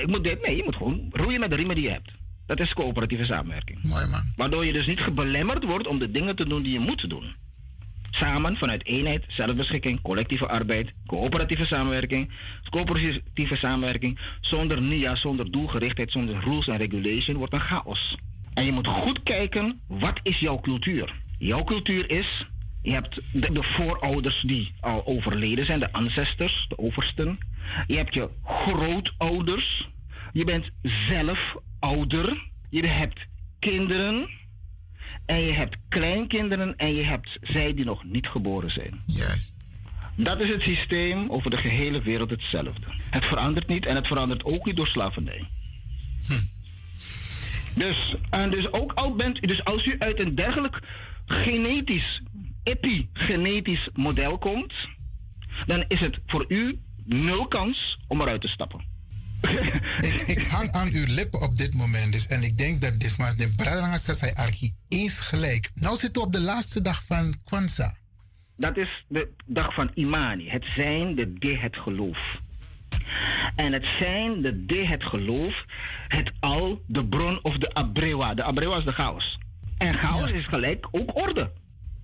ik 0.00 0.06
moet 0.06 0.24
dit. 0.24 0.42
Nee, 0.42 0.56
je 0.56 0.64
moet 0.64 0.76
gewoon 0.76 1.08
roeien 1.10 1.40
met 1.40 1.50
de 1.50 1.56
riemen 1.56 1.74
die 1.74 1.84
je 1.84 1.90
hebt. 1.90 2.10
Dat 2.50 2.60
is 2.60 2.72
coöperatieve 2.72 3.24
samenwerking. 3.24 3.78
Mooi 3.82 4.06
man. 4.10 4.20
Waardoor 4.36 4.64
je 4.64 4.72
dus 4.72 4.86
niet 4.86 5.00
gebelemmerd 5.00 5.64
wordt 5.64 5.86
om 5.86 5.98
de 5.98 6.10
dingen 6.10 6.36
te 6.36 6.48
doen 6.48 6.62
die 6.62 6.72
je 6.72 6.78
moet 6.78 7.10
doen. 7.10 7.34
Samen 8.10 8.56
vanuit 8.56 8.86
eenheid, 8.86 9.24
zelfbeschikking, 9.28 10.00
collectieve 10.00 10.48
arbeid, 10.48 10.92
coöperatieve 11.06 11.64
samenwerking, 11.64 12.30
coöperatieve 12.70 13.56
samenwerking, 13.56 14.18
zonder 14.40 14.82
NIA, 14.82 15.14
zonder 15.14 15.50
doelgerichtheid, 15.50 16.10
zonder 16.10 16.40
rules 16.40 16.68
en 16.68 16.76
regulation, 16.76 17.36
wordt 17.36 17.52
een 17.52 17.60
chaos. 17.60 18.16
En 18.54 18.64
je 18.64 18.72
moet 18.72 18.86
goed 18.86 19.22
kijken, 19.22 19.80
wat 19.86 20.20
is 20.22 20.38
jouw 20.38 20.60
cultuur? 20.60 21.14
Jouw 21.38 21.64
cultuur 21.64 22.10
is, 22.10 22.46
je 22.82 22.92
hebt 22.92 23.20
de, 23.32 23.52
de 23.52 23.62
voorouders 23.62 24.42
die 24.46 24.72
al 24.80 25.06
overleden 25.06 25.66
zijn, 25.66 25.80
de 25.80 25.92
ancestors, 25.92 26.66
de 26.68 26.78
oversten. 26.78 27.38
Je 27.86 27.96
hebt 27.96 28.14
je 28.14 28.28
grootouders. 28.44 29.88
Je 30.32 30.44
bent 30.44 30.70
zelf 30.82 31.56
ouder. 31.78 32.50
Je 32.70 32.86
hebt 32.86 33.26
kinderen 33.58 34.28
en 35.26 35.40
je 35.40 35.52
hebt 35.52 35.76
kleinkinderen 35.88 36.76
en 36.76 36.94
je 36.94 37.02
hebt 37.02 37.38
zij 37.40 37.74
die 37.74 37.84
nog 37.84 38.04
niet 38.04 38.26
geboren 38.26 38.70
zijn. 38.70 39.02
Juist. 39.06 39.56
Dat 40.16 40.40
is 40.40 40.48
het 40.48 40.62
systeem 40.62 41.30
over 41.30 41.50
de 41.50 41.56
gehele 41.56 42.02
wereld 42.02 42.30
hetzelfde. 42.30 42.86
Het 43.10 43.24
verandert 43.24 43.68
niet 43.68 43.86
en 43.86 43.94
het 43.94 44.06
verandert 44.06 44.44
ook 44.44 44.66
niet 44.66 44.76
door 44.76 44.86
slavernij. 44.86 45.48
Hm. 46.26 46.32
Dus, 47.74 48.14
en 48.30 48.50
dus 48.50 48.72
ook 48.72 48.92
al 48.92 49.14
bent 49.14 49.40
dus 49.40 49.64
als 49.64 49.86
u 49.86 49.96
uit 49.98 50.20
een 50.20 50.34
dergelijk 50.34 50.80
genetisch, 51.26 52.22
epigenetisch 52.62 53.88
model 53.92 54.38
komt, 54.38 54.74
dan 55.66 55.84
is 55.88 56.00
het 56.00 56.20
voor 56.26 56.44
u 56.48 56.78
nul 57.04 57.48
kans 57.48 57.98
om 58.08 58.20
eruit 58.20 58.40
te 58.40 58.48
stappen. 58.48 58.84
ik, 60.08 60.20
ik, 60.20 60.42
hang 60.42 60.70
aan 60.70 60.88
uw 60.92 61.04
lippen 61.06 61.40
op 61.40 61.56
dit 61.56 61.74
moment 61.74 62.12
dus. 62.12 62.26
En 62.26 62.42
ik 62.42 62.58
denk 62.58 62.80
dat 62.80 63.00
dit 63.00 63.18
maar 63.18 63.36
de 63.36 63.52
Bradanga 63.56 63.98
Sasai 63.98 64.32
Arki 64.34 64.72
eens 64.88 65.18
gelijk. 65.18 65.70
Nou 65.74 65.96
zitten 65.96 66.22
we 66.22 66.26
op 66.26 66.32
de 66.32 66.40
laatste 66.40 66.82
dag 66.82 67.04
van 67.06 67.34
Kwanzaa. 67.44 67.96
Dat 68.56 68.76
is 68.76 69.04
de 69.08 69.28
dag 69.46 69.74
van 69.74 69.90
Imani. 69.94 70.48
Het 70.48 70.70
zijn, 70.70 71.14
de 71.14 71.32
de, 71.32 71.56
het 71.56 71.76
geloof. 71.76 72.40
En 73.56 73.72
het 73.72 73.86
zijn, 73.98 74.42
de 74.42 74.66
de, 74.66 74.86
het 74.86 75.04
geloof, 75.04 75.64
het 76.08 76.32
al, 76.40 76.82
de 76.86 77.06
bron 77.06 77.38
of 77.42 77.58
de 77.58 77.74
abrewa. 77.74 78.34
De 78.34 78.42
abrewa 78.42 78.76
is 78.76 78.84
de 78.84 78.92
chaos. 78.92 79.38
En 79.78 79.94
chaos 79.94 80.30
is 80.30 80.46
gelijk 80.46 80.88
ook 80.90 81.16
orde. 81.16 81.52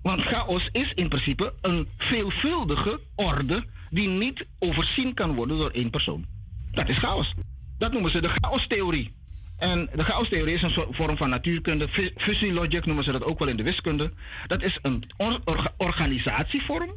Want 0.01 0.21
chaos 0.21 0.69
is 0.71 0.91
in 0.93 1.09
principe 1.09 1.53
een 1.61 1.87
veelvuldige 1.97 2.99
orde 3.15 3.65
die 3.89 4.07
niet 4.07 4.45
overzien 4.59 5.13
kan 5.13 5.35
worden 5.35 5.57
door 5.57 5.71
één 5.71 5.89
persoon. 5.89 6.25
Dat 6.77 6.89
is 6.89 6.97
chaos. 6.97 7.33
Dat 7.77 7.91
noemen 7.91 8.11
ze 8.11 8.21
de 8.21 8.29
chaostheorie. 8.29 9.13
En 9.57 9.89
de 9.95 10.03
chaostheorie 10.03 10.53
is 10.53 10.61
een 10.61 10.85
vorm 10.91 11.17
van 11.17 11.29
natuurkunde. 11.29 12.11
Fusie 12.17 12.51
noemen 12.51 13.03
ze 13.03 13.11
dat 13.11 13.23
ook 13.23 13.39
wel 13.39 13.47
in 13.47 13.57
de 13.57 13.63
wiskunde. 13.63 14.11
Dat 14.47 14.63
is 14.63 14.79
een 14.81 15.03
organisatievorm 15.77 16.95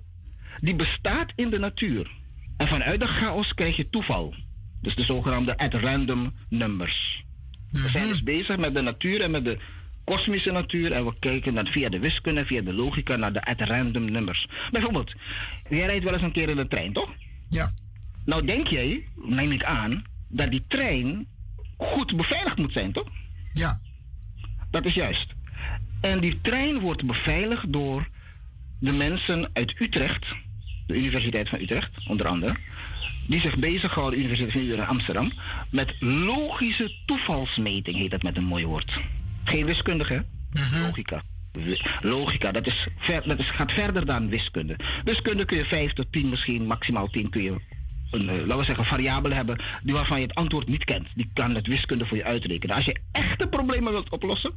die 0.61 0.75
bestaat 0.75 1.33
in 1.35 1.51
de 1.51 1.59
natuur. 1.59 2.11
En 2.57 2.69
vanuit 2.69 3.01
de 3.01 3.07
chaos 3.07 3.55
krijg 3.55 3.77
je 3.77 3.91
toeval. 3.91 4.35
Dus 4.81 4.95
de 4.95 5.03
zogenaamde 5.03 5.57
at 5.57 5.75
random 5.75 6.35
numbers. 6.49 7.25
We 7.71 7.89
zijn 7.89 8.09
dus 8.09 8.23
bezig 8.23 8.57
met 8.57 8.75
de 8.75 8.81
natuur 8.81 9.21
en 9.21 9.31
met 9.31 9.45
de 9.45 9.59
kosmische 10.05 10.51
natuur. 10.51 10.93
En 10.93 11.05
we 11.05 11.19
kijken 11.19 11.55
dan 11.55 11.67
via 11.67 11.89
de 11.89 11.99
wiskunde, 11.99 12.45
via 12.47 12.61
de 12.61 12.73
logica 12.73 13.17
naar 13.17 13.33
de 13.33 13.45
at 13.45 13.61
random 13.61 14.11
numbers. 14.11 14.47
Bijvoorbeeld, 14.71 15.13
jij 15.69 15.87
rijdt 15.87 16.05
wel 16.05 16.15
eens 16.15 16.23
een 16.23 16.33
keer 16.33 16.49
in 16.49 16.57
de 16.57 16.69
trein, 16.69 16.93
toch? 16.93 17.11
Ja. 17.49 17.71
Nou 18.25 18.47
denk 18.47 18.67
jij, 18.67 19.05
neem 19.15 19.53
ik 19.53 19.65
aan, 19.65 20.05
dat 20.29 20.51
die 20.51 20.65
trein 20.69 21.27
goed 21.77 22.17
beveiligd 22.17 22.57
moet 22.57 22.73
zijn, 22.73 22.93
toch? 22.93 23.09
Ja. 23.53 23.81
Dat 24.71 24.85
is 24.85 24.95
juist. 24.95 25.27
En 26.01 26.21
die 26.21 26.41
trein 26.41 26.79
wordt 26.79 27.07
beveiligd 27.07 27.73
door 27.73 28.09
de 28.79 28.93
mensen 28.93 29.51
uit 29.53 29.81
Utrecht, 29.81 30.27
de 30.87 30.95
Universiteit 30.95 31.49
van 31.49 31.61
Utrecht, 31.61 32.09
onder 32.09 32.27
andere, 32.27 32.57
die 33.27 33.41
zich 33.41 33.59
bezighouden, 33.59 34.19
de 34.19 34.25
Universiteit 34.25 34.53
van 34.53 34.71
Utrecht 34.71 34.89
Amsterdam, 34.89 35.33
met 35.71 35.95
logische 36.01 36.95
toevalsmeting, 37.07 37.97
heet 37.97 38.11
dat 38.11 38.23
met 38.23 38.37
een 38.37 38.45
mooi 38.45 38.67
woord. 38.67 39.01
Geen 39.45 39.67
wiskundige, 39.67 40.25
mhm. 40.53 40.83
logica. 40.83 41.23
logica, 42.01 42.53
dat, 42.53 42.67
is 42.67 42.89
ver, 42.99 43.29
dat 43.29 43.39
is, 43.39 43.51
gaat 43.51 43.73
verder 43.73 44.07
dan 44.07 44.29
wiskunde. 44.29 44.77
Wiskunde 45.05 45.45
kun 45.45 45.57
je 45.57 45.65
5 45.65 45.93
tot 45.93 46.13
10, 46.13 46.29
misschien 46.29 46.67
maximaal 46.67 47.09
10 47.09 47.31
kun 47.31 47.43
je 47.43 47.61
een, 48.11 48.23
uh, 48.23 48.29
laten 48.29 48.59
we 48.59 48.65
zeggen, 48.65 48.85
variabele 48.85 49.35
hebben 49.35 49.61
die 49.83 49.95
waarvan 49.95 50.21
je 50.21 50.27
het 50.27 50.35
antwoord 50.35 50.69
niet 50.69 50.85
kent. 50.85 51.09
Die 51.15 51.31
kan 51.35 51.55
het 51.55 51.67
wiskunde 51.67 52.07
voor 52.07 52.17
je 52.17 52.25
uitrekenen. 52.25 52.77
Als 52.77 52.85
je 52.85 53.01
echte 53.13 53.47
problemen 53.47 53.93
wilt 53.93 54.11
oplossen, 54.11 54.53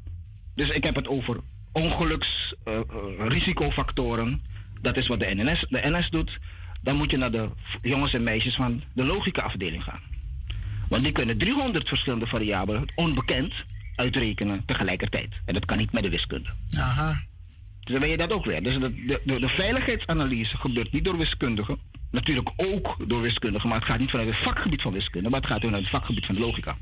dus 0.55 0.69
ik 0.69 0.83
heb 0.83 0.95
het 0.95 1.07
over 1.07 1.39
ongeluksrisicofactoren, 1.71 4.27
uh, 4.27 4.33
dat 4.81 4.97
is 4.97 5.07
wat 5.07 5.19
de 5.19 5.35
NS, 5.35 5.65
de 5.69 5.81
NS 5.83 6.09
doet, 6.09 6.39
dan 6.81 6.95
moet 6.95 7.11
je 7.11 7.17
naar 7.17 7.31
de 7.31 7.49
jongens 7.81 8.13
en 8.13 8.23
meisjes 8.23 8.55
van 8.55 8.83
de 8.93 9.03
logica-afdeling 9.03 9.83
gaan. 9.83 9.99
Want 10.89 11.03
die 11.03 11.11
kunnen 11.11 11.37
300 11.37 11.87
verschillende 11.87 12.25
variabelen, 12.25 12.85
onbekend, 12.95 13.53
uitrekenen 13.95 14.65
tegelijkertijd. 14.65 15.29
En 15.45 15.53
dat 15.53 15.65
kan 15.65 15.77
niet 15.77 15.91
met 15.91 16.03
de 16.03 16.09
wiskunde. 16.09 16.49
Aha. 16.77 17.11
Dus 17.79 17.91
dan 17.91 17.99
weet 17.99 18.11
je 18.11 18.17
dat 18.17 18.33
ook 18.33 18.45
weer. 18.45 18.63
Dus 18.63 18.79
de, 18.79 19.19
de, 19.25 19.39
de 19.39 19.47
veiligheidsanalyse 19.47 20.57
gebeurt 20.57 20.91
niet 20.91 21.05
door 21.05 21.17
wiskundigen. 21.17 21.77
Natuurlijk 22.13 22.49
ook 22.55 22.95
door 23.07 23.21
wiskundigen, 23.21 23.69
maar 23.69 23.77
het 23.77 23.87
gaat 23.87 23.99
niet 23.99 24.09
vanuit 24.09 24.29
het 24.29 24.37
vakgebied 24.37 24.81
van 24.81 24.93
wiskunde, 24.93 25.29
maar 25.29 25.39
het 25.39 25.49
gaat 25.49 25.61
vanuit 25.61 25.81
het 25.81 25.91
vakgebied 25.91 26.25
van 26.25 26.35
de 26.35 26.41
logica. 26.41 26.77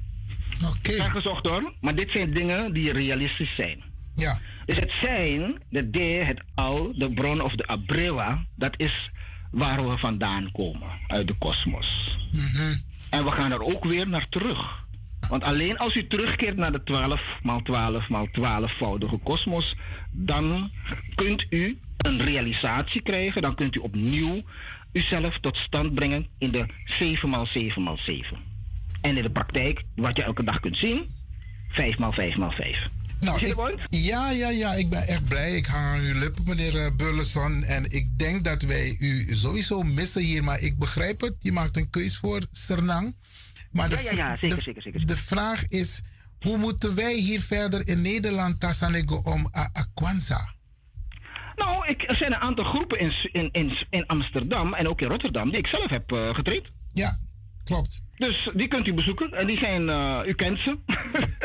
Oké. 0.65 0.93
Okay. 0.93 1.09
gezocht 1.09 1.45
hoor, 1.45 1.73
maar 1.81 1.95
dit 1.95 2.11
zijn 2.11 2.33
dingen 2.33 2.73
die 2.73 2.91
realistisch 2.91 3.55
zijn. 3.55 3.83
Ja. 4.15 4.37
Dus 4.65 4.79
het 4.79 4.91
zijn, 5.01 5.61
de 5.69 5.89
D, 5.89 6.27
het 6.27 6.41
al, 6.55 6.93
de 6.95 7.13
bron 7.13 7.41
of 7.41 7.55
de 7.55 7.67
abrewa, 7.67 8.45
dat 8.55 8.73
is 8.77 9.11
waar 9.51 9.89
we 9.89 9.97
vandaan 9.97 10.51
komen, 10.51 10.89
uit 11.07 11.27
de 11.27 11.37
kosmos. 11.37 12.17
Mm 12.31 12.89
En 13.09 13.23
we 13.23 13.31
gaan 13.31 13.51
er 13.51 13.61
ook 13.61 13.83
weer 13.83 14.07
naar 14.07 14.29
terug. 14.29 14.85
Want 15.29 15.43
alleen 15.43 15.77
als 15.77 15.95
u 15.95 16.07
terugkeert 16.07 16.57
naar 16.57 16.71
de 16.71 16.83
12 16.83 17.21
maal 17.43 17.61
12 17.61 18.09
maal 18.09 18.27
12-voudige 18.27 19.17
kosmos, 19.23 19.75
dan 20.11 20.71
kunt 21.15 21.45
u 21.49 21.79
een 21.97 22.21
realisatie 22.21 23.01
krijgen, 23.01 23.41
dan 23.41 23.55
kunt 23.55 23.75
u 23.75 23.79
opnieuw 23.79 24.43
uzelf 24.91 25.39
tot 25.39 25.57
stand 25.57 25.93
brengen 25.93 26.27
in 26.37 26.51
de 26.51 26.65
7 26.85 27.29
maal 27.29 27.45
7 27.45 27.83
maal 27.83 27.97
7. 27.97 28.37
En 29.01 29.17
in 29.17 29.23
de 29.23 29.31
praktijk, 29.31 29.83
wat 29.95 30.15
je 30.15 30.23
elke 30.23 30.43
dag 30.43 30.59
kunt 30.59 30.77
zien, 30.77 31.09
5 31.69 31.97
maal 31.97 32.11
5 32.11 32.35
maal 32.35 32.51
5. 32.51 32.89
Nou, 33.19 33.45
ik, 33.45 33.79
ja, 33.89 34.29
ja, 34.31 34.49
ja, 34.49 34.73
ik 34.73 34.89
ben 34.89 35.07
echt 35.07 35.27
blij. 35.27 35.55
Ik 35.55 35.65
hang 35.65 35.85
aan 35.85 35.99
uw 35.99 36.19
lippen, 36.19 36.43
meneer 36.45 36.75
uh, 36.75 36.87
Burleson. 36.97 37.63
En 37.63 37.91
ik 37.91 38.17
denk 38.17 38.43
dat 38.43 38.61
wij 38.61 38.95
u 38.99 39.35
sowieso 39.35 39.81
missen 39.81 40.21
hier. 40.21 40.43
Maar 40.43 40.59
ik 40.59 40.77
begrijp 40.77 41.21
het. 41.21 41.35
Je 41.39 41.51
maakt 41.51 41.77
een 41.77 41.89
keus 41.89 42.17
voor 42.17 42.41
Sernang. 42.51 43.15
Maar 43.71 43.89
de, 43.89 43.95
ja, 43.95 44.01
ja, 44.01 44.11
ja, 44.11 44.37
zeker, 44.37 44.61
zeker, 44.61 44.81
zeker, 44.81 45.05
De 45.05 45.17
vraag 45.17 45.67
is, 45.67 46.01
hoe 46.39 46.57
moeten 46.57 46.95
wij 46.95 47.15
hier 47.15 47.41
verder 47.41 47.87
in 47.87 48.01
Nederland 48.01 48.59
Tassanego 48.59 49.15
om 49.15 49.49
Aquanza? 49.73 50.53
Nou, 51.55 51.87
ik, 51.87 52.03
er 52.11 52.15
zijn 52.15 52.33
een 52.33 52.39
aantal 52.39 52.65
groepen 52.65 52.99
in, 52.99 53.13
in, 53.31 53.49
in, 53.51 53.77
in 53.89 54.07
Amsterdam 54.07 54.73
en 54.73 54.87
ook 54.87 55.01
in 55.01 55.07
Rotterdam 55.07 55.49
die 55.49 55.59
ik 55.59 55.67
zelf 55.67 55.89
heb 55.89 56.11
uh, 56.11 56.35
getraind. 56.35 56.71
Ja, 56.93 57.17
klopt. 57.63 58.01
Dus 58.15 58.49
die 58.53 58.67
kunt 58.67 58.87
u 58.87 58.93
bezoeken. 58.93 59.33
En 59.33 59.47
die 59.47 59.57
zijn, 59.57 59.87
uh, 59.87 60.19
u 60.25 60.33
kent 60.33 60.59
ze. 60.59 60.77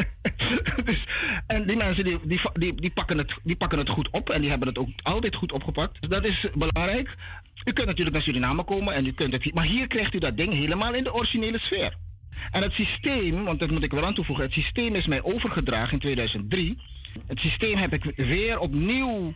dus, 0.85 1.07
en 1.47 1.67
die 1.67 1.77
mensen 1.77 2.05
die, 2.05 2.19
die, 2.25 2.41
die, 2.53 2.75
die, 2.75 2.91
pakken 2.91 3.19
het, 3.19 3.39
die 3.43 3.57
pakken 3.57 3.79
het 3.79 3.89
goed 3.89 4.11
op. 4.11 4.31
En 4.31 4.41
die 4.41 4.51
hebben 4.51 4.69
het 4.69 4.79
ook 4.79 4.89
altijd 5.03 5.35
goed 5.35 5.53
opgepakt. 5.53 6.01
Dus 6.01 6.11
dat 6.11 6.25
is 6.25 6.47
belangrijk. 6.55 7.17
U 7.65 7.73
kunt 7.73 7.87
natuurlijk 7.87 8.17
naar 8.17 8.25
Suriname 8.25 8.65
komen. 8.65 8.95
En 8.95 9.07
u 9.07 9.13
kunt 9.13 9.33
het, 9.33 9.55
maar 9.55 9.65
hier 9.65 9.87
krijgt 9.87 10.15
u 10.15 10.19
dat 10.19 10.37
ding 10.37 10.53
helemaal 10.53 10.95
in 10.95 11.05
de 11.05 11.15
originele 11.15 11.59
sfeer. 11.59 11.97
En 12.51 12.63
het 12.63 12.73
systeem, 12.73 13.45
want 13.45 13.61
dat 13.61 13.71
moet 13.71 13.83
ik 13.83 13.93
wel 13.93 14.05
aan 14.05 14.15
toevoegen. 14.15 14.45
Het 14.45 14.55
systeem 14.55 14.95
is 14.95 15.07
mij 15.07 15.23
overgedragen 15.23 15.93
in 15.93 15.99
2003. 15.99 16.79
Het 17.27 17.39
systeem 17.39 17.77
heb 17.77 17.93
ik 17.93 18.13
weer 18.17 18.59
opnieuw 18.59 19.33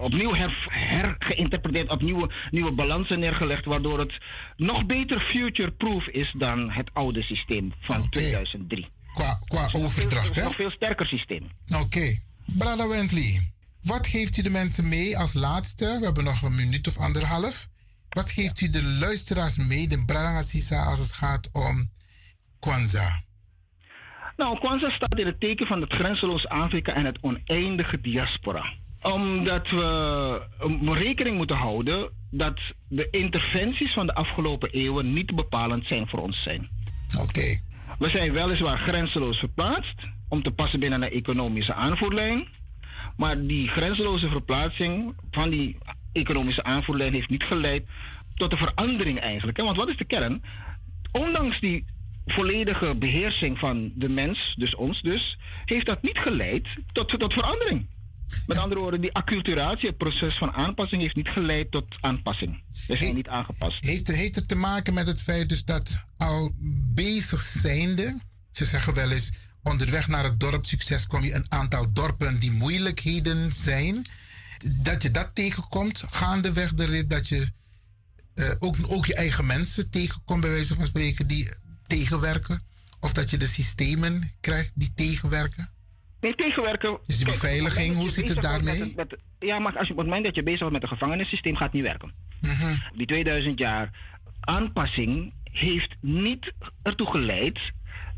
opnieuw 0.00 0.34
her, 0.34 0.66
hergeïnterpreteerd, 0.68 1.90
opnieuw 1.90 2.28
nieuwe 2.50 2.72
balansen 2.72 3.18
neergelegd, 3.18 3.64
waardoor 3.64 3.98
het 3.98 4.18
nog 4.56 4.86
beter 4.86 5.20
future-proof 5.20 6.06
is 6.06 6.34
dan 6.38 6.70
het 6.70 6.90
oude 6.92 7.22
systeem 7.22 7.72
van 7.80 8.08
2003. 8.10 8.88
Qua, 9.12 9.38
qua 9.44 9.68
overdracht, 9.72 10.36
hè? 10.36 10.42
Een 10.42 10.52
veel 10.52 10.70
sterker 10.70 11.06
systeem. 11.06 11.50
Oké. 11.72 11.82
Okay. 11.82 12.22
Brada 12.58 12.88
Wentley, 12.88 13.52
wat 13.82 14.06
geeft 14.06 14.36
u 14.36 14.42
de 14.42 14.50
mensen 14.50 14.88
mee 14.88 15.18
als 15.18 15.34
laatste? 15.34 15.96
We 15.98 16.04
hebben 16.04 16.24
nog 16.24 16.42
een 16.42 16.54
minuut 16.54 16.86
of 16.86 16.98
anderhalf. 16.98 17.68
Wat 18.08 18.30
geeft 18.30 18.60
u 18.60 18.70
de 18.70 18.82
luisteraars 18.82 19.56
mee, 19.56 19.88
de 19.88 20.04
Brada 20.04 20.42
Sisa, 20.42 20.84
als 20.84 20.98
het 20.98 21.12
gaat 21.12 21.48
om 21.52 21.90
Kwanzaa? 22.60 23.22
Nou, 24.36 24.58
Kwanzaa 24.58 24.90
staat 24.90 25.18
in 25.18 25.26
het 25.26 25.40
teken 25.40 25.66
van 25.66 25.80
het 25.80 25.92
grenzeloos 25.92 26.48
Afrika 26.48 26.94
en 26.94 27.04
het 27.04 27.18
oneindige 27.20 28.00
diaspora 28.00 28.72
omdat 29.02 29.70
we 29.70 30.92
rekening 30.92 31.36
moeten 31.36 31.56
houden 31.56 32.10
dat 32.30 32.60
de 32.88 33.08
interventies 33.10 33.92
van 33.92 34.06
de 34.06 34.14
afgelopen 34.14 34.70
eeuwen 34.70 35.12
niet 35.12 35.34
bepalend 35.34 35.86
zijn 35.86 36.08
voor 36.08 36.18
ons 36.18 36.42
zijn. 36.42 36.68
Oké. 37.20 37.58
We 37.98 38.10
zijn 38.10 38.32
weliswaar 38.32 38.78
grenzeloos 38.78 39.38
verplaatst 39.38 40.08
om 40.28 40.42
te 40.42 40.50
passen 40.50 40.80
binnen 40.80 41.02
een 41.02 41.10
economische 41.10 41.74
aanvoerlijn. 41.74 42.48
Maar 43.16 43.46
die 43.46 43.68
grenzeloze 43.68 44.28
verplaatsing 44.28 45.14
van 45.30 45.50
die 45.50 45.78
economische 46.12 46.62
aanvoerlijn 46.62 47.12
heeft 47.12 47.28
niet 47.28 47.42
geleid 47.42 47.84
tot 48.34 48.52
een 48.52 48.58
verandering 48.58 49.18
eigenlijk. 49.20 49.58
Want 49.58 49.76
wat 49.76 49.88
is 49.88 49.96
de 49.96 50.04
kern? 50.04 50.42
Ondanks 51.12 51.60
die 51.60 51.84
volledige 52.26 52.94
beheersing 52.96 53.58
van 53.58 53.92
de 53.94 54.08
mens, 54.08 54.54
dus 54.58 54.74
ons 54.74 55.00
dus, 55.00 55.38
heeft 55.64 55.86
dat 55.86 56.02
niet 56.02 56.18
geleid 56.18 56.68
tot, 56.92 57.18
tot 57.18 57.32
verandering. 57.32 57.86
Met 58.46 58.56
andere 58.56 58.80
woorden, 58.80 59.00
die 59.00 59.12
acculturatie, 59.12 59.88
het 59.88 59.96
proces 59.96 60.38
van 60.38 60.52
aanpassing, 60.52 61.02
heeft 61.02 61.16
niet 61.16 61.28
geleid 61.28 61.70
tot 61.70 61.84
aanpassing. 62.00 62.62
We 62.86 62.96
zijn 62.96 63.14
niet 63.14 63.28
aangepast. 63.28 63.84
Heeft, 63.84 64.08
heeft 64.08 64.34
het 64.34 64.48
te 64.48 64.54
maken 64.54 64.94
met 64.94 65.06
het 65.06 65.22
feit 65.22 65.48
dus 65.48 65.64
dat 65.64 66.04
al 66.16 66.52
bezig 66.94 67.40
zijnde, 67.40 68.16
ze 68.50 68.64
zeggen 68.64 68.94
wel 68.94 69.10
eens, 69.10 69.30
onderweg 69.62 70.08
naar 70.08 70.24
het 70.24 70.40
dorpsucces 70.40 71.06
kom 71.06 71.24
je 71.24 71.34
een 71.34 71.46
aantal 71.48 71.92
dorpen 71.92 72.40
die 72.40 72.50
moeilijkheden 72.50 73.52
zijn. 73.52 74.06
Dat 74.72 75.02
je 75.02 75.10
dat 75.10 75.34
tegenkomt, 75.34 76.02
gaandeweg 76.10 76.74
de 76.74 76.84
rit, 76.84 77.10
dat 77.10 77.28
je 77.28 77.52
uh, 78.34 78.50
ook, 78.58 78.76
ook 78.86 79.06
je 79.06 79.14
eigen 79.14 79.46
mensen 79.46 79.90
tegenkomt, 79.90 80.40
bij 80.40 80.50
wijze 80.50 80.74
van 80.74 80.86
spreken, 80.86 81.26
die 81.26 81.48
tegenwerken. 81.86 82.62
Of 83.00 83.12
dat 83.12 83.30
je 83.30 83.36
de 83.36 83.46
systemen 83.46 84.32
krijgt 84.40 84.70
die 84.74 84.92
tegenwerken. 84.94 85.70
Nee, 86.20 86.34
tegenwerken. 86.34 86.98
Dus 87.04 87.16
die 87.16 87.26
beveiliging, 87.26 87.94
hoe 87.94 88.10
zit 88.10 88.28
het 88.28 88.42
daarmee? 88.42 88.92
Met, 88.96 89.16
ja, 89.38 89.58
maar 89.58 89.78
als 89.78 89.86
je 89.86 89.92
op 89.92 89.98
het 89.98 90.06
moment 90.06 90.24
dat 90.24 90.34
je 90.34 90.42
bezig 90.42 90.60
bent 90.60 90.72
met 90.72 90.82
het 90.82 90.90
gevangenissysteem, 90.90 91.56
gaat 91.56 91.64
het 91.64 91.72
niet 91.72 91.82
werken. 91.82 92.12
Mhm. 92.40 92.96
Die 92.96 93.06
2000 93.06 93.58
jaar 93.58 93.90
aanpassing 94.40 95.32
heeft 95.44 95.96
niet 96.00 96.52
ertoe 96.82 97.06
geleid 97.06 97.72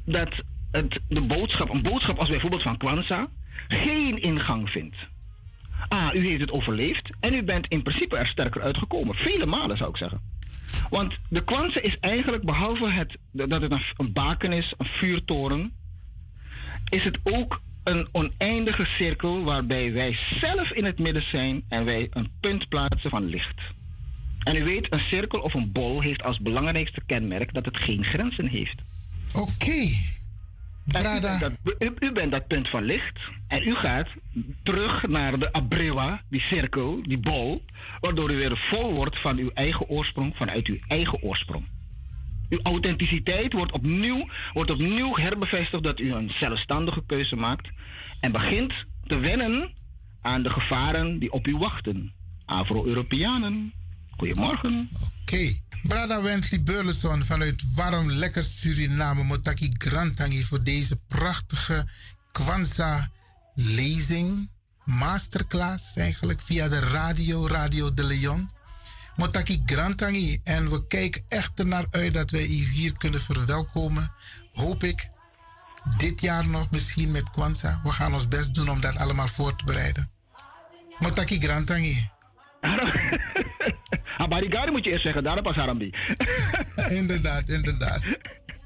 dat 0.05 0.43
het, 0.71 1.01
de 1.09 1.21
boodschap, 1.21 1.71
een 1.71 1.83
boodschap 1.83 2.19
als 2.19 2.29
bijvoorbeeld 2.29 2.63
van 2.63 2.77
Kwanzaa, 2.77 3.29
geen 3.69 4.23
ingang 4.23 4.71
vindt. 4.71 4.97
Ah, 5.89 6.15
u 6.15 6.27
heeft 6.27 6.41
het 6.41 6.51
overleefd 6.51 7.11
en 7.21 7.35
u 7.35 7.43
bent 7.43 7.67
in 7.67 7.83
principe 7.83 8.17
er 8.17 8.27
sterker 8.27 8.63
uitgekomen. 8.63 9.15
Vele 9.15 9.47
malen 9.47 9.77
zou 9.77 9.91
ik 9.91 9.97
zeggen. 9.97 10.21
Want 10.91 11.19
de 11.29 11.45
Kwanzaa 11.45 11.81
is 11.81 11.97
eigenlijk, 12.01 12.45
behalve 12.45 12.91
het, 12.91 13.17
dat 13.31 13.63
het 13.63 13.73
een 13.97 14.13
baken 14.13 14.53
is, 14.53 14.75
een 14.79 14.87
vuurtoren, 14.87 15.73
is 16.89 17.05
het 17.05 17.19
ook 17.23 17.61
een 17.85 18.09
oneindige 18.13 18.85
cirkel 18.85 19.45
waarbij 19.45 19.93
wij 19.93 20.19
zelf 20.41 20.71
in 20.71 20.85
het 20.85 20.99
midden 20.99 21.23
zijn 21.23 21.65
en 21.69 21.85
wij 21.85 22.07
een 22.11 22.31
punt 22.41 22.69
plaatsen 22.69 23.11
van 23.11 23.25
licht. 23.25 23.61
En 24.43 24.57
u 24.57 24.65
weet, 24.65 24.93
een 24.93 25.01
cirkel 25.01 25.41
of 25.41 25.55
een 25.55 25.73
bol 25.73 26.01
heeft 26.01 26.23
als 26.23 26.41
belangrijkste 26.41 27.03
kenmerk 27.07 27.55
dat 27.55 27.65
het 27.65 27.77
geen 27.77 28.05
grenzen 28.05 28.47
heeft. 28.47 28.83
Oké. 29.35 29.89
U, 31.79 31.93
u, 31.99 32.13
bent 32.13 32.33
dat 32.33 32.47
punt 32.47 32.69
van 32.69 32.83
licht 32.83 33.19
en 33.49 33.69
u 33.69 33.75
gaat 33.75 34.09
terug 34.63 35.07
naar 35.07 35.39
de 35.39 35.53
abrewa, 35.53 36.23
die 36.29 36.41
cirkel, 36.41 37.03
die 37.03 37.19
bol, 37.19 37.65
waardoor 38.01 38.31
u 38.31 38.37
weer 38.37 38.57
vol 38.57 38.95
wordt 38.95 39.21
van 39.21 39.39
uw 39.39 39.51
eigen 39.55 39.89
oorsprong, 39.89 40.37
vanuit 40.37 40.67
uw 40.67 40.79
eigen 40.89 41.23
oorsprong. 41.23 41.65
Uw 42.53 42.61
authenticiteit 42.63 43.53
wordt 43.53 43.73
opnieuw, 43.73 44.29
wordt 44.53 44.71
opnieuw 44.71 45.17
herbevestigd 45.17 45.83
dat 45.83 46.01
u 46.01 46.13
een 46.13 46.33
zelfstandige 46.41 47.03
keuze 47.07 47.37
maakt 47.37 47.69
en 48.21 48.33
begint 48.33 48.73
te 49.07 49.19
wennen 49.19 49.75
aan 50.21 50.43
de 50.43 50.51
gevaren 50.51 51.19
die 51.19 51.33
op 51.33 51.47
u 51.47 51.57
wachten. 51.57 52.13
Afro-Europeanen. 52.45 53.73
Goedemorgen. 54.11 54.89
Oké. 54.93 55.35
Okay. 55.35 55.61
Brada 55.83 56.23
Wensley 56.23 56.63
Burleson 56.63 57.23
vanuit 57.23 57.75
warm, 57.75 58.11
lekker 58.11 58.43
Suriname. 58.43 59.25
Motaki 59.25 59.75
Grantangi 59.79 60.43
voor 60.43 60.63
deze 60.63 61.01
prachtige 61.09 61.85
Kwanzaa-lezing. 62.33 64.51
Masterclass 64.85 65.97
eigenlijk 65.97 66.41
via 66.41 66.69
de 66.69 66.79
radio, 66.79 67.47
Radio 67.47 67.95
de 67.95 68.05
Leon. 68.05 68.51
Motaki 69.17 69.63
Grantangi. 69.67 70.41
En 70.45 70.71
we 70.71 70.87
kijken 70.87 71.23
echt 71.29 71.59
ernaar 71.59 71.87
uit 71.91 72.15
dat 72.15 72.31
wij 72.31 72.43
u 72.43 72.71
hier 72.73 72.93
kunnen 72.99 73.21
verwelkomen. 73.21 74.13
Hoop 74.53 74.83
ik. 74.83 75.11
Dit 75.99 76.21
jaar 76.21 76.49
nog 76.49 76.71
misschien 76.71 77.11
met 77.11 77.31
Kwanzaa. 77.31 77.81
We 77.85 77.91
gaan 77.91 78.15
ons 78.15 78.29
best 78.29 78.55
doen 78.55 78.71
om 78.71 78.81
dat 78.81 78.97
allemaal 78.97 79.29
voor 79.29 79.57
te 79.57 79.65
bereiden. 79.65 80.11
Motaki 80.99 81.41
Grantangi. 81.41 82.11
Abarigari 84.19 84.71
moet 84.71 84.85
je 84.85 84.91
eerst 84.91 85.03
zeggen, 85.03 85.25
daarop 85.25 85.45
pas 85.45 85.57
Harambi. 85.57 85.95
inderdaad, 87.01 87.49
inderdaad. 87.49 88.03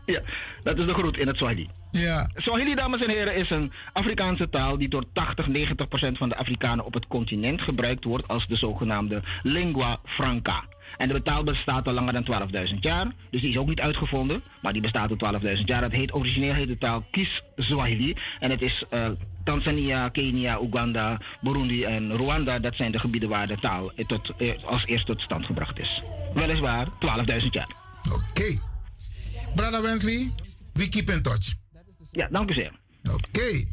Ja, 0.15 0.21
dat 0.61 0.79
is 0.79 0.87
de 0.87 0.95
groet 0.95 1.19
in 1.19 1.27
het 1.27 1.37
Swahili. 1.37 1.69
Ja. 1.91 2.31
Swahili, 2.35 2.75
dames 2.75 3.03
en 3.03 3.11
heren, 3.11 3.35
is 3.35 3.51
een 3.51 3.73
Afrikaanse 3.93 4.49
taal 4.49 4.79
die 4.79 4.89
door 4.89 5.05
80, 5.13 5.47
90 5.47 5.89
procent 5.89 6.19
van 6.19 6.29
de 6.29 6.37
Afrikanen 6.37 6.85
op 6.85 6.95
het 6.95 7.07
continent 7.07 7.61
gebruikt 7.63 8.05
wordt 8.05 8.29
als 8.29 8.47
de 8.47 8.57
zogenaamde 8.57 9.23
lingua 9.43 9.99
franca. 10.05 10.65
En 10.97 11.09
de 11.09 11.23
taal 11.23 11.45
bestaat 11.45 11.87
al 11.87 11.93
langer 11.93 12.13
dan 12.13 12.51
12.000 12.69 12.75
jaar, 12.81 13.13
dus 13.31 13.41
die 13.41 13.51
is 13.51 13.57
ook 13.57 13.69
niet 13.69 13.81
uitgevonden, 13.81 14.43
maar 14.63 14.73
die 14.73 14.83
bestaat 14.83 15.23
al 15.23 15.41
12.000 15.41 15.65
jaar. 15.65 15.83
Het 15.83 15.93
heet 15.93 16.15
origineel 16.15 16.55
heet 16.55 16.69
de 16.69 16.79
taal 16.79 17.05
Kiswahili 17.11 18.17
en 18.41 18.51
het 18.51 18.63
is 18.63 18.85
uh, 18.91 19.09
Tanzania, 19.45 20.09
Kenia, 20.09 20.61
Oeganda, 20.61 21.21
Burundi 21.41 21.83
en 21.83 22.13
Rwanda. 22.13 22.59
Dat 22.59 22.75
zijn 22.75 22.93
de 22.93 22.99
gebieden 22.99 23.29
waar 23.29 23.47
de 23.47 23.59
taal 23.61 23.93
tot, 24.07 24.33
eh, 24.39 24.65
als 24.65 24.87
eerste 24.87 25.13
tot 25.13 25.21
stand 25.21 25.47
gebracht 25.47 25.79
is. 25.79 26.03
Weliswaar 26.35 26.87
12.000 26.87 27.51
jaar. 27.51 27.71
Oké. 28.13 28.19
Okay. 28.29 28.76
Brother 29.57 29.83
Wensley, 29.83 30.33
we 30.75 30.89
keep 30.89 31.11
in 31.11 31.23
touch. 31.23 31.55
Ja, 32.11 32.29
dank 32.31 32.51
u 32.51 32.55
zeer. 32.55 32.73
Oké. 33.03 33.15
Okay. 33.15 33.65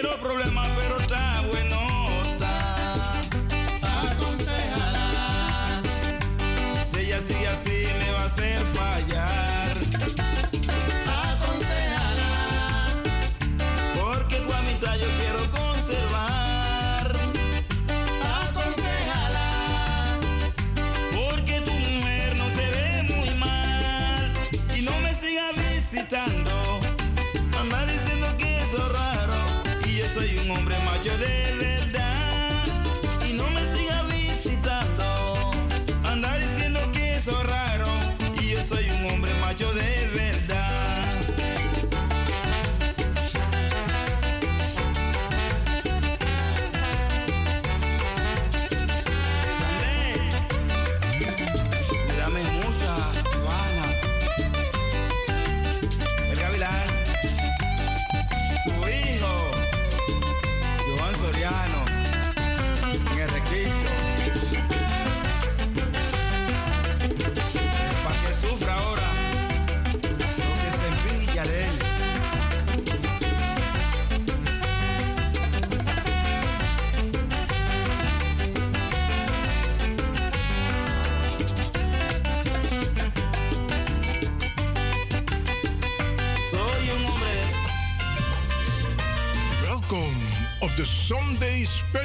Quiero 0.00 0.16
problemas, 0.16 0.79
macho 31.00 31.16
de 31.16 31.59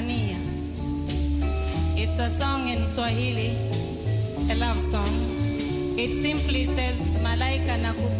Tanzania. 0.00 0.36
It's 1.96 2.18
a 2.18 2.28
song 2.28 2.68
in 2.68 2.86
Swahili, 2.86 3.52
a 4.50 4.54
love 4.56 4.80
song. 4.80 5.08
It 5.98 6.12
simply 6.22 6.64
says, 6.64 7.16
Malaika 7.22 7.76
nakupa 7.78 8.19